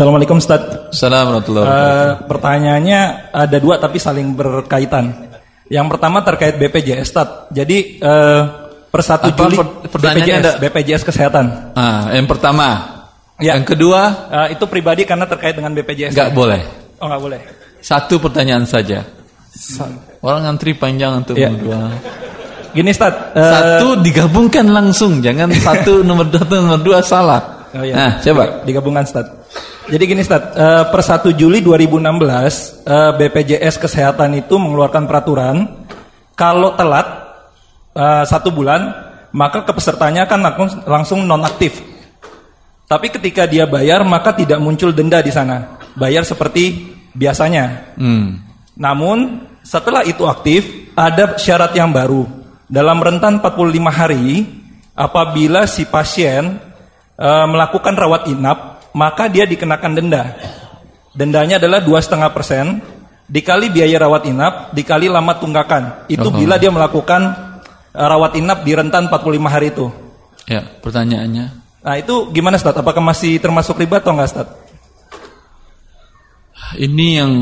Assalamualaikum 0.00 0.40
Ustaz. 0.40 0.62
Assalamualaikum 0.96 1.60
Uh, 1.60 2.24
pertanyaannya 2.24 3.00
ada 3.36 3.56
dua 3.60 3.76
tapi 3.76 4.00
saling 4.00 4.32
berkaitan. 4.32 5.28
Yang 5.68 5.92
pertama 5.92 6.24
terkait 6.24 6.56
BPJS 6.56 7.12
Ustaz. 7.12 7.52
Jadi 7.52 8.00
uh, 8.00 8.72
per 8.88 9.04
1 9.04 9.28
Apa 9.28 9.28
Juli 9.28 9.60
per- 9.60 10.00
BPJS, 10.00 10.40
ada- 10.40 10.56
BPJS 10.56 11.02
Kesehatan. 11.04 11.76
Ah, 11.76 12.16
yang 12.16 12.24
pertama. 12.24 12.96
Ya. 13.36 13.60
Yang 13.60 13.76
kedua, 13.76 14.00
Uh, 14.32 14.48
itu 14.48 14.64
pribadi 14.64 15.04
karena 15.04 15.28
terkait 15.28 15.52
dengan 15.52 15.76
BPJS. 15.76 16.16
nggak 16.16 16.32
boleh. 16.32 16.64
Oh 16.96 17.04
nggak 17.04 17.20
boleh. 17.20 17.40
Satu 17.84 18.16
pertanyaan 18.16 18.64
saja. 18.64 19.04
Orang 20.24 20.48
antri 20.48 20.72
panjang 20.72 21.20
untuk 21.20 21.36
Ya. 21.36 21.52
berdua. 21.52 21.92
Gini 22.72 22.88
Ustaz. 22.88 23.36
uh, 23.36 23.52
Satu 23.52 24.00
digabungkan 24.00 24.64
langsung, 24.64 25.20
jangan 25.20 25.52
satu 25.52 26.00
nomor 26.00 26.24
satu 26.32 26.56
nomor 26.56 26.80
dua 26.80 27.04
salah. 27.04 27.59
Oh, 27.70 27.84
iya. 27.86 27.94
Nah, 27.94 28.12
coba. 28.18 28.66
digabungkan 28.66 29.06
Ustaz. 29.06 29.26
Jadi 29.90 30.02
gini 30.06 30.22
Ustaz, 30.22 30.54
eh, 30.54 30.84
per 30.90 31.02
1 31.02 31.34
Juli 31.34 31.62
2016 31.62 32.82
eh, 32.86 33.10
BPJS 33.18 33.78
Kesehatan 33.78 34.38
itu 34.38 34.54
mengeluarkan 34.58 35.06
peraturan 35.06 35.86
kalau 36.34 36.74
telat 36.74 37.06
eh, 37.94 38.24
satu 38.26 38.50
bulan 38.50 39.10
maka 39.30 39.62
kepesertanya 39.62 40.26
akan 40.26 40.40
langsung, 40.42 40.82
langsung 40.86 41.20
nonaktif. 41.22 41.78
Tapi 42.90 43.06
ketika 43.14 43.46
dia 43.46 43.70
bayar 43.70 44.02
maka 44.02 44.34
tidak 44.34 44.58
muncul 44.58 44.90
denda 44.90 45.22
di 45.22 45.30
sana, 45.30 45.78
bayar 45.94 46.26
seperti 46.26 46.90
biasanya. 47.14 47.94
Hmm. 47.94 48.42
Namun 48.74 49.46
setelah 49.62 50.02
itu 50.02 50.26
aktif 50.26 50.90
ada 50.98 51.38
syarat 51.38 51.70
yang 51.78 51.94
baru 51.94 52.26
dalam 52.66 52.98
rentan 52.98 53.38
45 53.38 53.90
hari 53.90 54.46
apabila 54.94 55.66
si 55.70 55.86
pasien 55.86 56.69
eh, 57.20 57.46
melakukan 57.46 57.94
rawat 57.94 58.32
inap 58.32 58.80
maka 58.96 59.28
dia 59.28 59.44
dikenakan 59.44 59.92
denda. 59.92 60.34
Dendanya 61.12 61.60
adalah 61.60 61.84
dua 61.84 62.00
setengah 62.00 62.32
persen 62.32 62.80
dikali 63.30 63.70
biaya 63.70 64.00
rawat 64.00 64.26
inap 64.26 64.72
dikali 64.72 65.06
lama 65.06 65.36
tunggakan. 65.38 66.08
Itu 66.08 66.32
Oh. 66.32 66.34
bila 66.34 66.56
dia 66.56 66.72
melakukan 66.72 67.22
eh, 67.92 68.06
rawat 68.08 68.40
inap 68.40 68.64
di 68.64 68.72
rentan 68.72 69.06
45 69.12 69.50
hari 69.52 69.70
itu. 69.70 69.86
Ya, 70.48 70.64
pertanyaannya. 70.82 71.46
Nah 71.80 71.94
itu 71.96 72.28
gimana 72.34 72.58
Ustaz? 72.58 72.76
Apakah 72.76 73.00
masih 73.00 73.38
termasuk 73.40 73.78
riba 73.78 74.02
atau 74.02 74.12
enggak 74.12 74.30
Ustaz? 74.34 74.48
Ini 76.76 77.06
yang 77.22 77.32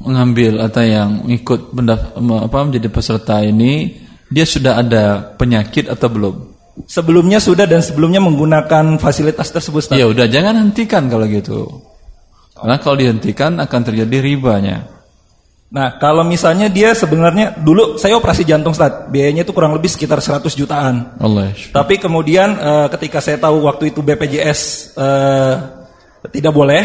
mengambil 0.00 0.64
atau 0.64 0.82
yang 0.82 1.28
ikut 1.28 1.76
apa 1.76 2.58
menjadi 2.64 2.88
peserta 2.88 3.44
ini 3.44 4.00
dia 4.32 4.48
sudah 4.48 4.80
ada 4.80 5.36
penyakit 5.36 5.86
atau 5.86 6.08
belum? 6.08 6.49
Sebelumnya 6.86 7.42
sudah 7.42 7.66
dan 7.66 7.82
sebelumnya 7.82 8.22
menggunakan 8.22 8.96
fasilitas 9.00 9.50
tersebut. 9.50 9.96
Ya 9.96 10.06
udah 10.06 10.30
jangan 10.30 10.56
hentikan 10.56 11.10
kalau 11.10 11.26
gitu. 11.26 11.82
Karena 12.54 12.76
kalau 12.76 12.96
dihentikan 13.00 13.56
akan 13.56 13.80
terjadi 13.80 14.20
ribanya. 14.20 15.00
Nah, 15.70 16.02
kalau 16.02 16.26
misalnya 16.26 16.66
dia 16.66 16.92
sebenarnya 16.98 17.54
dulu 17.62 17.94
saya 17.94 18.18
operasi 18.18 18.42
jantung 18.42 18.74
Ustaz, 18.74 19.06
biayanya 19.06 19.46
itu 19.46 19.54
kurang 19.54 19.70
lebih 19.70 19.86
sekitar 19.86 20.18
100 20.18 20.50
jutaan. 20.58 21.14
Allah. 21.22 21.54
Tapi 21.54 21.94
kemudian 21.96 22.58
eh, 22.58 22.86
ketika 22.98 23.22
saya 23.22 23.38
tahu 23.38 23.70
waktu 23.70 23.94
itu 23.94 24.02
BPJS 24.02 24.60
eh, 24.98 25.54
tidak 26.34 26.50
boleh, 26.50 26.82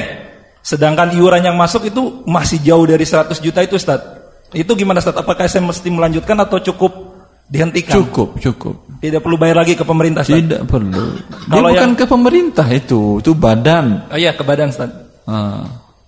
sedangkan 0.62 1.18
iuran 1.18 1.42
yang 1.42 1.58
masuk 1.58 1.90
itu 1.90 2.24
masih 2.30 2.62
jauh 2.62 2.86
dari 2.86 3.02
100 3.04 3.34
juta 3.42 3.66
itu 3.66 3.74
Ustaz. 3.74 4.00
Itu 4.54 4.78
gimana 4.78 5.02
Ustaz? 5.02 5.18
Apakah 5.18 5.50
saya 5.50 5.66
mesti 5.66 5.90
melanjutkan 5.90 6.38
atau 6.38 6.62
cukup 6.62 7.15
dihentikan? 7.46 7.94
Cukup, 8.02 8.38
cukup. 8.40 8.76
Tidak 8.96 9.22
perlu 9.22 9.38
bayar 9.38 9.62
lagi 9.62 9.78
ke 9.78 9.86
pemerintah 9.86 10.26
Ustaz. 10.26 10.40
Tidak 10.40 10.62
perlu. 10.66 11.06
Dia 11.20 11.52
Kalau 11.52 11.70
bukan 11.70 11.90
yang- 11.94 12.00
ke 12.00 12.06
pemerintah 12.08 12.68
itu, 12.70 13.02
itu 13.22 13.32
badan. 13.38 14.10
Oh 14.10 14.18
iya, 14.18 14.34
ke 14.34 14.42
badan 14.42 14.74
Ustaz. 14.74 14.90
Ah, 15.26 15.66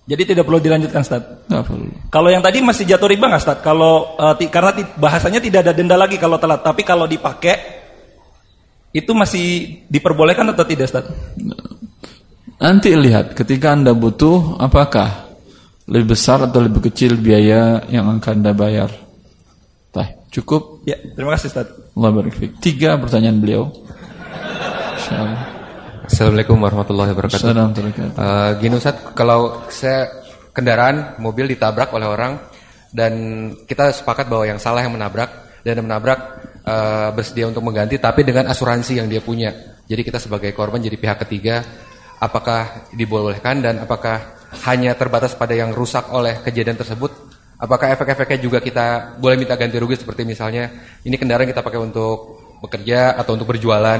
Jadi 0.08 0.32
tidak 0.34 0.48
perlu 0.48 0.56
dilanjutkan 0.56 1.04
Ustaz. 1.04 1.20
nggak 1.46 1.64
perlu. 1.68 1.92
Kalau 2.08 2.28
yang 2.32 2.40
tadi 2.40 2.58
masih 2.64 2.88
jatuh 2.88 3.06
riba 3.06 3.28
nggak 3.28 3.42
Ustaz? 3.44 3.58
Kalau 3.60 4.16
ti- 4.34 4.48
karena 4.48 4.72
ti- 4.72 4.88
bahasanya 4.96 5.38
tidak 5.38 5.68
ada 5.68 5.72
denda 5.76 5.94
lagi 5.94 6.16
kalau 6.16 6.40
telat, 6.40 6.64
tapi 6.64 6.80
kalau 6.82 7.04
dipakai 7.04 7.54
itu 8.90 9.12
masih 9.12 9.46
diperbolehkan 9.86 10.48
atau 10.48 10.64
tidak 10.64 10.88
Ustaz? 10.88 11.04
Nanti 12.58 12.90
lihat 12.90 13.36
ketika 13.38 13.70
anda 13.70 13.94
butuh 13.94 14.58
apakah 14.58 15.28
lebih 15.86 16.16
besar 16.16 16.42
atau 16.42 16.58
lebih 16.58 16.90
kecil 16.90 17.14
biaya 17.14 17.86
yang 17.86 18.08
akan 18.18 18.42
anda 18.42 18.50
bayar. 18.50 18.90
Cukup. 20.38 20.86
Ya, 20.86 20.94
terima 21.18 21.34
kasih 21.34 21.50
Ustaz. 21.50 21.66
Allah 21.74 22.10
barik. 22.14 22.62
Tiga 22.62 22.94
pertanyaan 22.94 23.42
beliau. 23.42 23.74
Insyaallah. 24.94 25.42
Assalamualaikum 26.06 26.56
warahmatullahi 26.62 27.10
wabarakatuh. 27.10 27.42
Assalamualaikum 27.42 28.14
warahmatullahi 28.14 28.48
Eh, 28.48 28.50
gini 28.62 28.74
Ustaz, 28.78 28.96
kalau 29.18 29.66
saya 29.66 30.06
kendaraan 30.54 31.18
mobil 31.18 31.50
ditabrak 31.50 31.90
oleh 31.90 32.06
orang 32.06 32.38
dan 32.94 33.12
kita 33.66 33.90
sepakat 33.92 34.30
bahwa 34.30 34.46
yang 34.46 34.62
salah 34.62 34.86
yang 34.86 34.94
menabrak 34.94 35.60
dan 35.66 35.82
yang 35.82 35.86
menabrak 35.90 36.20
eh, 36.62 37.10
bersedia 37.12 37.50
untuk 37.50 37.66
mengganti 37.66 37.98
tapi 37.98 38.22
dengan 38.22 38.46
asuransi 38.48 39.02
yang 39.02 39.10
dia 39.10 39.20
punya. 39.20 39.50
Jadi 39.90 40.06
kita 40.06 40.22
sebagai 40.22 40.54
korban 40.54 40.78
jadi 40.78 40.96
pihak 40.96 41.18
ketiga 41.26 41.66
apakah 42.22 42.88
dibolehkan 42.94 43.58
dan 43.58 43.82
apakah 43.82 44.38
hanya 44.64 44.94
terbatas 44.96 45.34
pada 45.36 45.52
yang 45.52 45.74
rusak 45.76 46.08
oleh 46.14 46.40
kejadian 46.40 46.78
tersebut? 46.78 47.27
Apakah 47.58 47.90
efek-efeknya 47.90 48.38
juga 48.38 48.58
kita 48.62 49.18
boleh 49.18 49.34
minta 49.34 49.58
ganti 49.58 49.82
rugi 49.82 49.98
seperti 49.98 50.22
misalnya 50.22 50.70
ini 51.02 51.18
kendaraan 51.18 51.50
kita 51.50 51.58
pakai 51.58 51.82
untuk 51.82 52.38
bekerja 52.62 53.18
atau 53.18 53.34
untuk 53.34 53.50
berjualan 53.50 53.98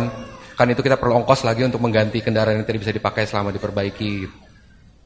kan 0.59 0.67
itu 0.67 0.83
kita 0.83 0.99
perlu 0.99 1.23
ongkos 1.23 1.47
lagi 1.47 1.63
untuk 1.67 1.79
mengganti 1.83 2.19
kendaraan 2.23 2.63
yang 2.63 2.67
tadi 2.67 2.83
bisa 2.83 2.95
dipakai 2.95 3.27
selama 3.27 3.55
diperbaiki. 3.55 4.27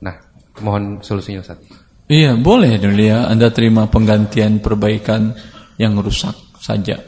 Nah, 0.04 0.16
mohon 0.64 1.04
solusinya 1.04 1.44
Ustaz. 1.44 1.60
Iya, 2.08 2.36
boleh 2.36 2.80
dulu 2.80 3.04
ya. 3.04 3.28
Anda 3.28 3.52
terima 3.52 3.88
penggantian 3.88 4.60
perbaikan 4.60 5.32
yang 5.76 5.96
rusak 6.00 6.36
saja. 6.60 7.00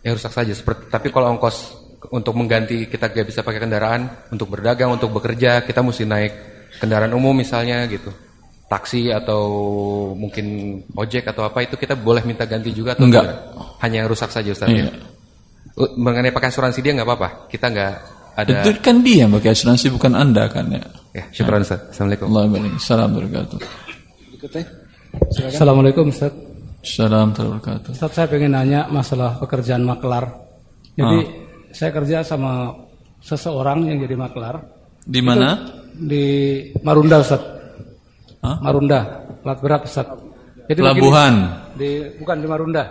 Yang 0.00 0.12
rusak 0.20 0.32
saja 0.32 0.52
seperti 0.52 0.88
tapi 0.92 1.08
kalau 1.12 1.36
ongkos 1.36 1.76
untuk 2.08 2.32
mengganti 2.36 2.88
kita 2.88 3.12
gak 3.12 3.28
bisa 3.28 3.40
pakai 3.44 3.60
kendaraan 3.60 4.08
untuk 4.32 4.48
berdagang, 4.48 4.96
untuk 4.96 5.12
bekerja, 5.12 5.60
kita 5.64 5.84
mesti 5.84 6.04
naik 6.08 6.32
kendaraan 6.80 7.12
umum 7.12 7.36
misalnya 7.36 7.84
gitu. 7.88 8.08
Taksi 8.70 9.10
atau 9.10 9.42
mungkin 10.14 10.46
ojek 10.94 11.26
atau 11.26 11.42
apa 11.42 11.66
itu 11.66 11.74
kita 11.74 11.98
boleh 11.98 12.22
minta 12.22 12.46
ganti 12.46 12.70
juga 12.70 12.94
atau 12.94 13.02
Enggak. 13.02 13.26
tidak? 13.26 13.38
Hanya 13.82 13.96
yang 14.00 14.08
rusak 14.08 14.30
saja 14.30 14.54
Ustaz 14.54 14.70
Iya. 14.70 14.86
ya. 14.86 14.90
Uh, 15.74 15.90
Mengenai 15.98 16.30
pakai 16.30 16.54
asuransi 16.54 16.78
dia 16.78 16.94
nggak 16.94 17.02
apa-apa. 17.02 17.28
Kita 17.50 17.66
nggak 17.66 17.92
ada 18.38 18.62
Itu 18.62 18.70
kan 18.78 19.02
dia 19.02 19.26
yang 19.26 19.34
pakai 19.34 19.50
asuransi 19.50 19.90
bukan 19.90 20.14
Anda 20.14 20.46
kan 20.46 20.70
ya. 20.70 20.86
Ya, 21.10 21.26
syukuran 21.34 21.66
Ustaz. 21.66 21.82
Assalamualaikum. 21.90 22.26
Allah 22.30 22.42
barik. 22.46 22.72
Salam 22.78 23.08
wabarakatuh. 23.10 23.58
Assalamualaikum 25.50 26.04
Ustaz. 26.14 26.32
Salam 26.80 27.34
wabarakatuh. 27.34 27.90
Ustaz 27.90 28.10
saya 28.14 28.26
pengen 28.30 28.54
nanya 28.54 28.86
masalah 28.86 29.34
pekerjaan 29.36 29.82
maklar. 29.82 30.30
Jadi 30.94 31.18
Ah. 31.18 31.26
saya 31.74 31.90
kerja 31.90 32.22
sama 32.22 32.70
seseorang 33.18 33.90
yang 33.90 33.98
jadi 33.98 34.14
maklar 34.14 34.62
Di 35.02 35.18
mana? 35.20 35.58
di 35.92 36.24
Marunda 36.80 37.18
Ustaz. 37.18 37.59
Hah? 38.40 38.56
Marunda, 38.64 39.00
plat 39.44 39.58
berat 39.60 39.84
Ustaz. 39.84 40.08
Jadi 40.70 40.80
Pelabuhan. 40.80 41.34
begini, 41.74 41.76
di 41.76 41.90
bukan 42.16 42.36
di 42.40 42.46
Marunda. 42.48 42.84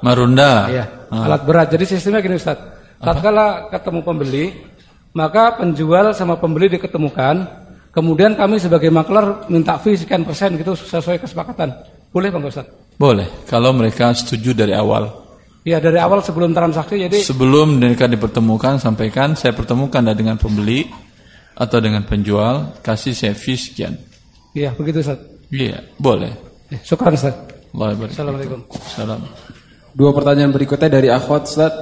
Marunda. 0.00 0.50
Iya, 0.72 0.84
Ah. 1.12 1.28
alat 1.28 1.42
berat. 1.44 1.66
Jadi 1.70 1.84
sistemnya 1.86 2.24
gini 2.24 2.40
Ustaz. 2.40 2.56
Tatkala 3.00 3.68
ketemu 3.72 4.00
pembeli, 4.04 4.44
maka 5.16 5.56
penjual 5.56 6.12
sama 6.16 6.36
pembeli 6.40 6.76
diketemukan. 6.76 7.60
Kemudian 7.90 8.38
kami 8.38 8.62
sebagai 8.62 8.86
maklar 8.88 9.50
minta 9.50 9.74
fee 9.80 9.98
sekian 9.98 10.22
persen 10.22 10.54
gitu 10.54 10.78
sesuai 10.78 11.18
kesepakatan. 11.18 11.74
Boleh 12.14 12.30
Bang 12.30 12.46
Ustaz? 12.46 12.66
Boleh, 12.98 13.26
kalau 13.46 13.72
mereka 13.74 14.10
setuju 14.14 14.54
dari 14.54 14.74
awal. 14.74 15.10
Ya 15.60 15.76
dari 15.76 16.00
awal 16.00 16.24
sebelum 16.24 16.56
transaksi 16.56 16.96
jadi 16.96 17.20
Sebelum 17.20 17.76
mereka 17.84 18.08
dipertemukan, 18.08 18.80
sampaikan 18.80 19.36
saya 19.36 19.52
pertemukan 19.52 20.00
dengan 20.16 20.40
pembeli 20.40 20.88
atau 21.52 21.78
dengan 21.84 22.00
penjual, 22.08 22.80
kasih 22.80 23.12
saya 23.12 23.36
fee 23.36 23.60
sekian. 23.60 23.92
Iya 24.54 24.74
begitu 24.74 25.02
Ustaz. 25.02 25.18
Iya, 25.50 25.82
boleh. 25.98 26.30
Eh, 26.70 26.80
Syukran 26.82 27.14
Ustaz. 27.14 27.34
Assalamualaikum. 27.70 28.66
Salam. 28.90 29.22
Dua 29.94 30.10
pertanyaan 30.10 30.50
berikutnya 30.50 30.90
dari 30.90 31.08
akhwat 31.10 31.46
Ustaz. 31.46 31.72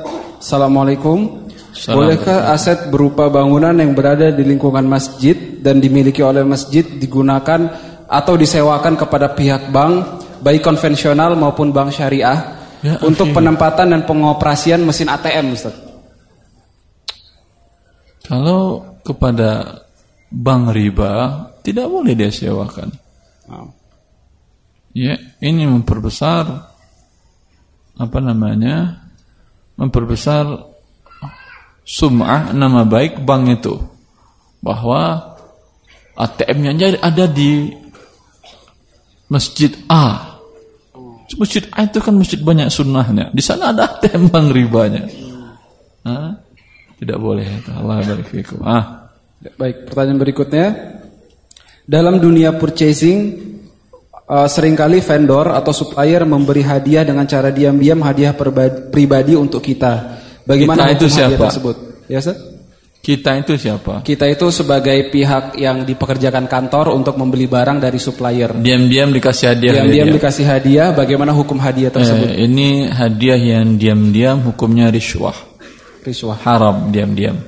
Assalamualaikum. 0.41 1.49
Assalamualaikum. 1.73 2.25
Bolehkah 2.25 2.53
aset 2.53 2.89
berupa 2.93 3.29
bangunan 3.33 3.73
yang 3.77 3.93
berada 3.97 4.33
di 4.33 4.45
lingkungan 4.45 4.85
masjid 4.85 5.37
dan 5.61 5.81
dimiliki 5.81 6.21
oleh 6.21 6.45
masjid 6.45 6.85
digunakan 6.85 7.69
atau 8.09 8.35
disewakan 8.37 8.97
kepada 8.97 9.33
pihak 9.37 9.69
bank 9.69 10.25
baik 10.41 10.65
konvensional 10.65 11.37
maupun 11.37 11.73
bank 11.73 11.93
syariah 11.93 12.59
Ya, 12.79 12.95
untuk 13.03 13.35
penempatan 13.35 13.91
dan 13.91 14.07
pengoperasian 14.07 14.87
mesin 14.87 15.11
ATM 15.11 15.51
Ustaz? 15.51 15.75
Kalau 18.23 18.87
kepada 19.03 19.83
bank 20.31 20.71
riba 20.71 21.48
tidak 21.63 21.87
boleh 21.87 22.13
dia 22.15 22.31
sewakan. 22.31 22.93
Ya, 24.97 25.15
ini 25.45 25.65
memperbesar 25.69 26.45
apa 27.99 28.19
namanya? 28.19 29.05
Memperbesar 29.79 30.45
sum'ah 31.87 32.51
nama 32.51 32.83
baik 32.83 33.23
bank 33.23 33.63
itu 33.63 33.79
bahwa 34.59 35.35
ATM-nya 36.19 36.99
ada 36.99 37.31
di 37.31 37.71
masjid 39.31 39.71
A. 39.87 40.35
Masjid 41.39 41.63
A 41.77 41.87
itu 41.87 42.03
kan 42.03 42.17
masjid 42.17 42.41
banyak 42.43 42.67
sunnahnya. 42.73 43.31
Di 43.31 43.45
sana 43.45 43.71
ada 43.71 43.87
ATM 43.87 44.33
bank 44.33 44.47
ribanya. 44.51 45.07
Hah? 46.03 46.35
Tidak 46.99 47.19
boleh. 47.21 47.47
Allah 47.71 48.03
barik 48.03 48.27
fikum. 48.27 48.59
Ah, 48.67 49.09
Baik, 49.39 49.87
pertanyaan 49.87 50.19
berikutnya. 50.19 50.98
Dalam 51.89 52.21
dunia 52.21 52.53
purchasing, 52.53 53.49
uh, 54.29 54.45
sering 54.45 54.77
kali 54.77 55.01
vendor 55.01 55.57
atau 55.57 55.73
supplier 55.73 56.29
memberi 56.29 56.61
hadiah 56.61 57.01
dengan 57.01 57.25
cara 57.25 57.49
diam-diam 57.49 58.05
hadiah 58.05 58.37
pribadi 58.93 59.33
untuk 59.33 59.65
kita. 59.65 60.21
Bagaimana 60.45 60.93
Kita 60.93 60.97
itu 61.01 61.07
siapa? 61.09 61.49
tersebut? 61.49 61.77
Ya, 62.13 62.21
Ustaz? 62.21 62.37
kita 62.99 63.41
itu 63.41 63.57
siapa? 63.57 64.05
Kita 64.05 64.29
itu 64.29 64.53
sebagai 64.53 65.09
pihak 65.09 65.57
yang 65.57 65.89
dipekerjakan 65.89 66.45
kantor 66.45 66.93
untuk 66.93 67.17
membeli 67.17 67.49
barang 67.49 67.81
dari 67.81 67.97
supplier. 67.97 68.53
Diam-diam 68.53 69.09
dikasih 69.17 69.57
hadiah. 69.57 69.73
Diam-diam 69.81 70.13
dikasih 70.13 70.45
hadiah, 70.45 70.93
bagaimana 70.93 71.33
hukum 71.33 71.57
hadiah 71.57 71.89
tersebut? 71.89 72.37
Eh, 72.37 72.45
ini 72.45 72.85
hadiah 72.85 73.41
yang 73.41 73.81
diam-diam 73.81 74.45
hukumnya 74.45 74.93
riswah. 74.93 75.33
Riswah. 76.05 76.37
Haram 76.45 76.93
diam-diam. 76.93 77.41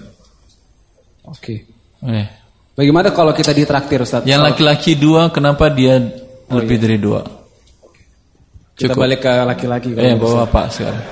Oke. 1.28 1.68
Eh. 2.08 2.39
Bagaimana 2.80 3.12
kalau 3.12 3.36
kita 3.36 3.52
ditraktir, 3.52 4.00
Ustaz? 4.00 4.24
Yang 4.24 4.40
laki-laki 4.40 4.96
dua, 4.96 5.28
kenapa 5.28 5.68
dia 5.68 6.00
lebih 6.48 6.80
dari 6.80 6.96
dua? 6.96 7.20
Kita 8.72 8.96
Cukup. 8.96 9.04
balik 9.04 9.20
ke 9.20 9.28
laki-laki. 9.44 9.88
Eh, 9.92 10.16
bawa 10.16 10.48
pak 10.48 10.72
sekarang. 10.72 11.04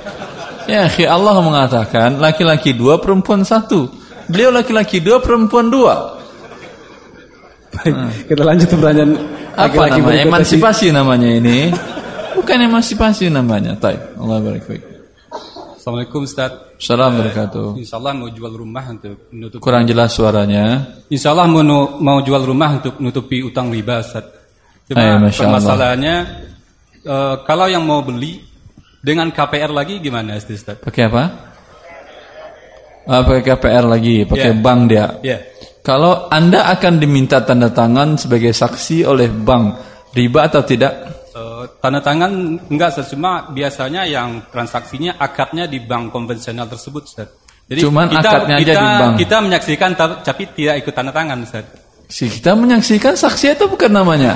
Ya, 0.64 0.88
Allah 1.12 1.36
mengatakan 1.44 2.16
laki-laki 2.16 2.72
dua, 2.72 2.96
perempuan 2.96 3.44
satu. 3.44 3.84
Beliau 4.32 4.48
laki-laki 4.48 5.04
dua, 5.04 5.20
perempuan 5.20 5.68
dua. 5.68 6.16
Kita 8.24 8.42
lanjut 8.48 8.72
pertanyaan 8.72 9.12
Apa 9.52 9.68
laki-laki 9.68 10.00
namanya? 10.00 10.00
berikutnya 10.00 10.24
sih. 10.24 10.28
Emansipasi 10.56 10.86
namanya 10.88 11.28
ini. 11.28 11.58
Bukan 12.32 12.56
emansipasi 12.64 13.24
namanya. 13.28 13.76
Taib. 13.76 14.00
Allah 14.16 14.40
barik 14.40 14.64
fiik. 14.64 14.87
Assalamualaikum 15.88 16.20
Ustaz. 16.28 16.52
Assalamualaikum. 16.76 17.80
Insya 17.80 17.96
Allah 17.96 18.12
mau 18.12 18.28
jual 18.28 18.52
rumah 18.52 18.84
untuk 18.92 19.24
menutupi. 19.32 19.64
Kurang 19.64 19.88
jelas 19.88 20.12
suaranya. 20.12 20.84
Insya 21.08 21.32
Allah 21.32 21.48
mau, 21.48 21.64
mau 21.96 22.20
jual 22.20 22.44
rumah 22.44 22.76
untuk 22.76 23.00
menutupi 23.00 23.40
utang 23.40 23.72
riba 23.72 24.04
Ustaz. 24.04 24.20
Eh, 24.20 24.92
Cuma 24.92 25.00
Masya 25.00 25.16
Allah. 25.16 25.32
permasalahannya 25.32 26.16
eh, 27.08 27.34
kalau 27.48 27.72
yang 27.72 27.88
mau 27.88 28.04
beli 28.04 28.36
dengan 29.00 29.32
KPR 29.32 29.72
lagi 29.72 29.96
gimana 30.04 30.36
Ustaz? 30.36 30.76
Pakai 30.76 31.08
apa? 31.08 31.24
Ah, 33.08 33.24
pakai 33.24 33.42
KPR 33.48 33.84
lagi, 33.88 34.28
pakai 34.28 34.52
Ya. 34.52 34.60
bank 34.60 34.80
dia. 34.92 35.06
Ya. 35.24 35.38
Kalau 35.80 36.28
Anda 36.28 36.68
akan 36.68 37.00
diminta 37.00 37.40
tanda 37.40 37.72
tangan 37.72 38.20
sebagai 38.20 38.52
saksi 38.52 39.08
oleh 39.08 39.32
bank, 39.32 39.80
riba 40.12 40.52
atau 40.52 40.60
tidak? 40.60 41.17
Eh, 41.38 41.64
tanda 41.78 42.00
tangan 42.02 42.30
enggak 42.66 42.98
Ustaz, 42.98 43.14
cuma 43.14 43.46
biasanya 43.54 44.02
yang 44.02 44.42
transaksinya 44.50 45.22
akadnya 45.22 45.70
di 45.70 45.78
bank 45.78 46.10
konvensional 46.10 46.66
tersebut 46.66 47.02
Ustaz. 47.06 47.28
Jadi 47.68 47.80
Cuman 47.84 48.10
kita, 48.10 48.26
akadnya 48.26 48.56
aja 48.58 48.64
kita, 48.64 48.80
di 48.80 48.88
bank. 48.98 49.12
Kita 49.22 49.36
menyaksikan 49.44 49.90
ta- 49.94 50.20
tapi 50.24 50.42
tidak 50.56 50.82
ikut 50.82 50.92
tanda 50.96 51.12
tangan 51.14 51.38
Ustaz. 51.46 51.64
Si 52.10 52.26
kita 52.26 52.58
menyaksikan 52.58 53.14
saksi 53.14 53.54
itu 53.54 53.64
bukan 53.70 53.92
namanya. 53.92 54.34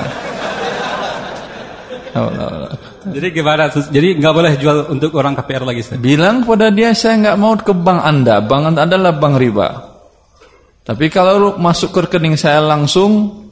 Oh. 2.12 2.68
Jadi 3.08 3.28
gimana? 3.32 3.72
Jadi 3.72 4.20
nggak 4.20 4.34
boleh 4.36 4.52
jual 4.60 4.92
untuk 4.92 5.16
orang 5.16 5.34
KPR 5.34 5.64
lagi 5.64 5.80
Ustaz. 5.82 5.98
Bilang 5.98 6.46
kepada 6.46 6.70
dia 6.70 6.92
saya 6.94 7.18
nggak 7.18 7.38
mau 7.40 7.56
ke 7.58 7.72
bank 7.72 8.00
Anda, 8.04 8.44
bank 8.44 8.62
Anda 8.76 8.86
adalah 8.86 9.16
bank 9.16 9.34
riba. 9.40 9.68
Tapi 10.86 11.10
kalau 11.10 11.58
masuk 11.58 11.90
ke 11.90 11.98
rekening 12.06 12.38
saya 12.38 12.60
langsung 12.62 13.42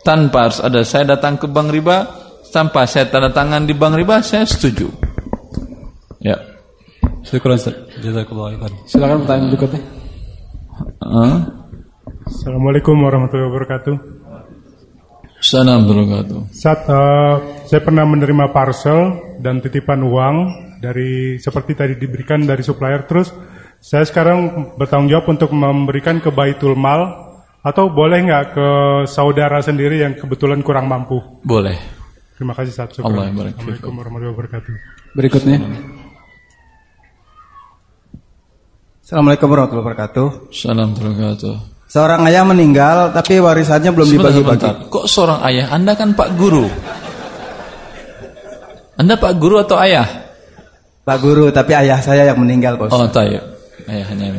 tanpa 0.00 0.48
harus 0.48 0.58
ada 0.64 0.80
saya 0.80 1.14
datang 1.14 1.36
ke 1.36 1.44
bank 1.44 1.68
riba, 1.68 2.29
tanpa 2.50 2.84
saya 2.84 3.06
tanda 3.06 3.30
tangan 3.30 3.64
di 3.64 3.72
bank 3.72 3.94
riba, 3.96 4.20
saya 4.20 4.44
setuju. 4.44 4.90
Ya. 6.20 6.36
Syukur 7.24 7.54
Ustaz. 7.54 7.74
Khairan. 7.96 8.72
Silakan 8.84 9.24
pertanyaan 9.24 9.48
berikutnya. 9.54 9.80
Hah? 11.00 11.38
Assalamualaikum 12.26 12.94
warahmatullahi 12.98 13.48
wabarakatuh. 13.48 13.94
Assalamualaikum 15.40 15.88
warahmatullahi 15.88 16.08
wabarakatuh. 16.10 16.40
Saat 16.52 16.80
eh, 16.90 17.34
saya 17.70 17.80
pernah 17.80 18.04
menerima 18.04 18.52
parcel 18.52 18.98
dan 19.40 19.62
titipan 19.64 20.04
uang 20.04 20.36
dari 20.82 21.38
seperti 21.38 21.72
tadi 21.76 21.94
diberikan 21.96 22.44
dari 22.44 22.60
supplier, 22.60 23.06
terus 23.08 23.32
saya 23.80 24.04
sekarang 24.04 24.76
bertanggung 24.76 25.08
jawab 25.08 25.26
untuk 25.32 25.56
memberikan 25.56 26.20
ke 26.20 26.28
Baitul 26.28 26.76
Mal 26.76 27.32
atau 27.60 27.92
boleh 27.92 28.24
nggak 28.24 28.44
ke 28.56 28.68
saudara 29.08 29.60
sendiri 29.60 30.00
yang 30.00 30.16
kebetulan 30.16 30.64
kurang 30.64 30.88
mampu? 30.88 31.20
Boleh. 31.44 31.99
Terima 32.40 32.56
kasih. 32.56 32.72
Allah 33.04 33.28
barik. 33.36 33.52
Assalamualaikum 33.52 33.92
warahmatullahi 34.00 34.32
wabarakatuh. 34.32 34.72
Berikutnya. 35.12 35.58
Assalamualaikum 39.04 39.46
warahmatullahi 39.52 39.84
wabarakatuh. 39.84 40.26
Assalamualaikum 40.48 41.04
warahmatullahi 41.04 41.16
wabarakatuh. 41.20 41.54
Seorang 41.92 42.20
ayah 42.32 42.42
meninggal 42.48 42.96
tapi 43.12 43.44
warisannya 43.44 43.92
belum 43.92 44.08
dibagi-bagi. 44.08 44.88
Kok 44.88 45.04
seorang 45.04 45.44
ayah? 45.52 45.68
Anda 45.68 45.92
kan 45.92 46.16
Pak 46.16 46.30
Guru. 46.40 46.64
Anda 48.96 49.20
Pak 49.20 49.32
Guru 49.36 49.60
atau 49.60 49.76
ayah? 49.76 50.08
Pak 51.04 51.18
Guru, 51.20 51.52
tapi 51.52 51.76
ayah 51.76 52.00
saya 52.00 52.24
yang 52.24 52.40
meninggal, 52.40 52.80
Bos. 52.80 52.88
Oh, 52.88 53.04
tayyib. 53.04 53.44
Ayahnya. 53.84 54.32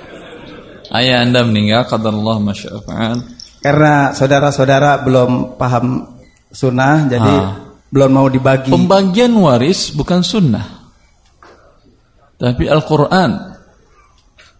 Ayah 0.96 1.28
Anda 1.28 1.44
meninggal, 1.44 1.84
qadarullah 1.84 2.40
masya'afa'an. 2.40 3.20
Karena 3.60 4.16
saudara-saudara 4.16 5.04
belum 5.04 5.60
paham 5.60 6.17
sunnah, 6.52 7.08
jadi 7.08 7.34
Ah. 7.34 7.48
belum 7.88 8.10
mau 8.12 8.28
dibagi. 8.28 8.72
Pembagian 8.72 9.32
waris 9.36 9.92
bukan 9.92 10.20
sunnah. 10.20 10.66
Tapi 12.38 12.70
Al-Quran. 12.70 13.56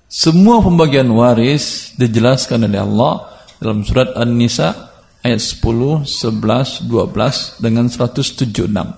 Semua 0.08 0.64
pembagian 0.64 1.06
waris 1.12 1.93
dijelaskan 1.94 2.64
oleh 2.64 2.81
Allah 2.81 3.29
dalam 3.61 3.85
surat 3.85 4.17
An-Nisa 4.17 4.88
ayat 5.20 5.40
10, 5.40 6.02
11, 6.08 6.81
12 6.88 7.61
dengan 7.61 7.87
176. 7.93 8.96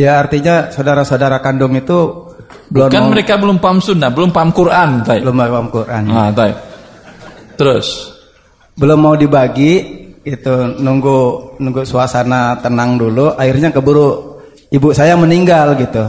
Ya 0.00 0.16
artinya 0.16 0.72
saudara-saudara 0.72 1.44
kandung 1.44 1.76
itu 1.76 2.32
belum 2.72 2.88
Kan 2.88 3.04
mau, 3.04 3.12
mereka 3.12 3.36
belum 3.36 3.60
paham 3.60 3.84
sunnah, 3.84 4.08
belum 4.08 4.32
paham 4.32 4.50
Quran. 4.56 5.04
Tay. 5.04 5.20
belum 5.20 5.36
paham 5.36 5.68
Quran. 5.68 6.02
Ah, 6.08 6.32
tay. 6.32 6.52
Terus, 7.60 8.12
Belum 8.72 9.04
mau 9.04 9.12
dibagi, 9.12 10.01
itu 10.22 10.54
nunggu 10.78 11.18
nunggu 11.58 11.82
suasana 11.82 12.58
tenang 12.62 12.98
dulu. 12.98 13.34
Akhirnya 13.34 13.74
keburu 13.74 14.38
ibu 14.70 14.94
saya 14.94 15.18
meninggal 15.18 15.74
gitu. 15.78 16.04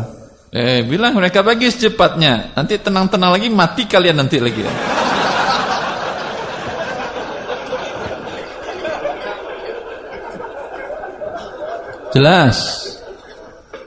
eh, 0.54 0.86
bilang 0.86 1.18
mereka 1.18 1.42
bagi 1.42 1.66
secepatnya. 1.66 2.54
Nanti 2.54 2.78
tenang-tenang 2.78 3.34
lagi, 3.34 3.50
mati 3.50 3.90
kalian 3.90 4.22
nanti 4.22 4.38
lagi. 4.38 4.62
Jelas. 12.14 12.86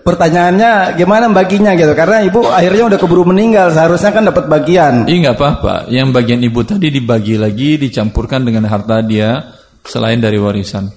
Pertanyaannya 0.03 0.99
gimana 0.99 1.31
baginya 1.31 1.75
gitu? 1.79 1.95
Karena 1.95 2.23
ibu 2.27 2.47
akhirnya 2.51 2.95
udah 2.95 2.99
keburu 2.99 3.27
meninggal, 3.31 3.71
seharusnya 3.71 4.11
kan 4.11 4.27
dapat 4.27 4.51
bagian. 4.51 5.07
Iya 5.07 5.31
nggak 5.31 5.37
apa-apa. 5.39 5.75
Yang 5.91 6.09
bagian 6.11 6.41
ibu 6.43 6.63
tadi 6.67 6.91
dibagi 6.91 7.39
lagi, 7.39 7.79
dicampurkan 7.79 8.43
dengan 8.43 8.67
harta 8.67 9.03
dia 9.03 9.56
selain 9.87 10.19
dari 10.19 10.37
warisan. 10.37 10.91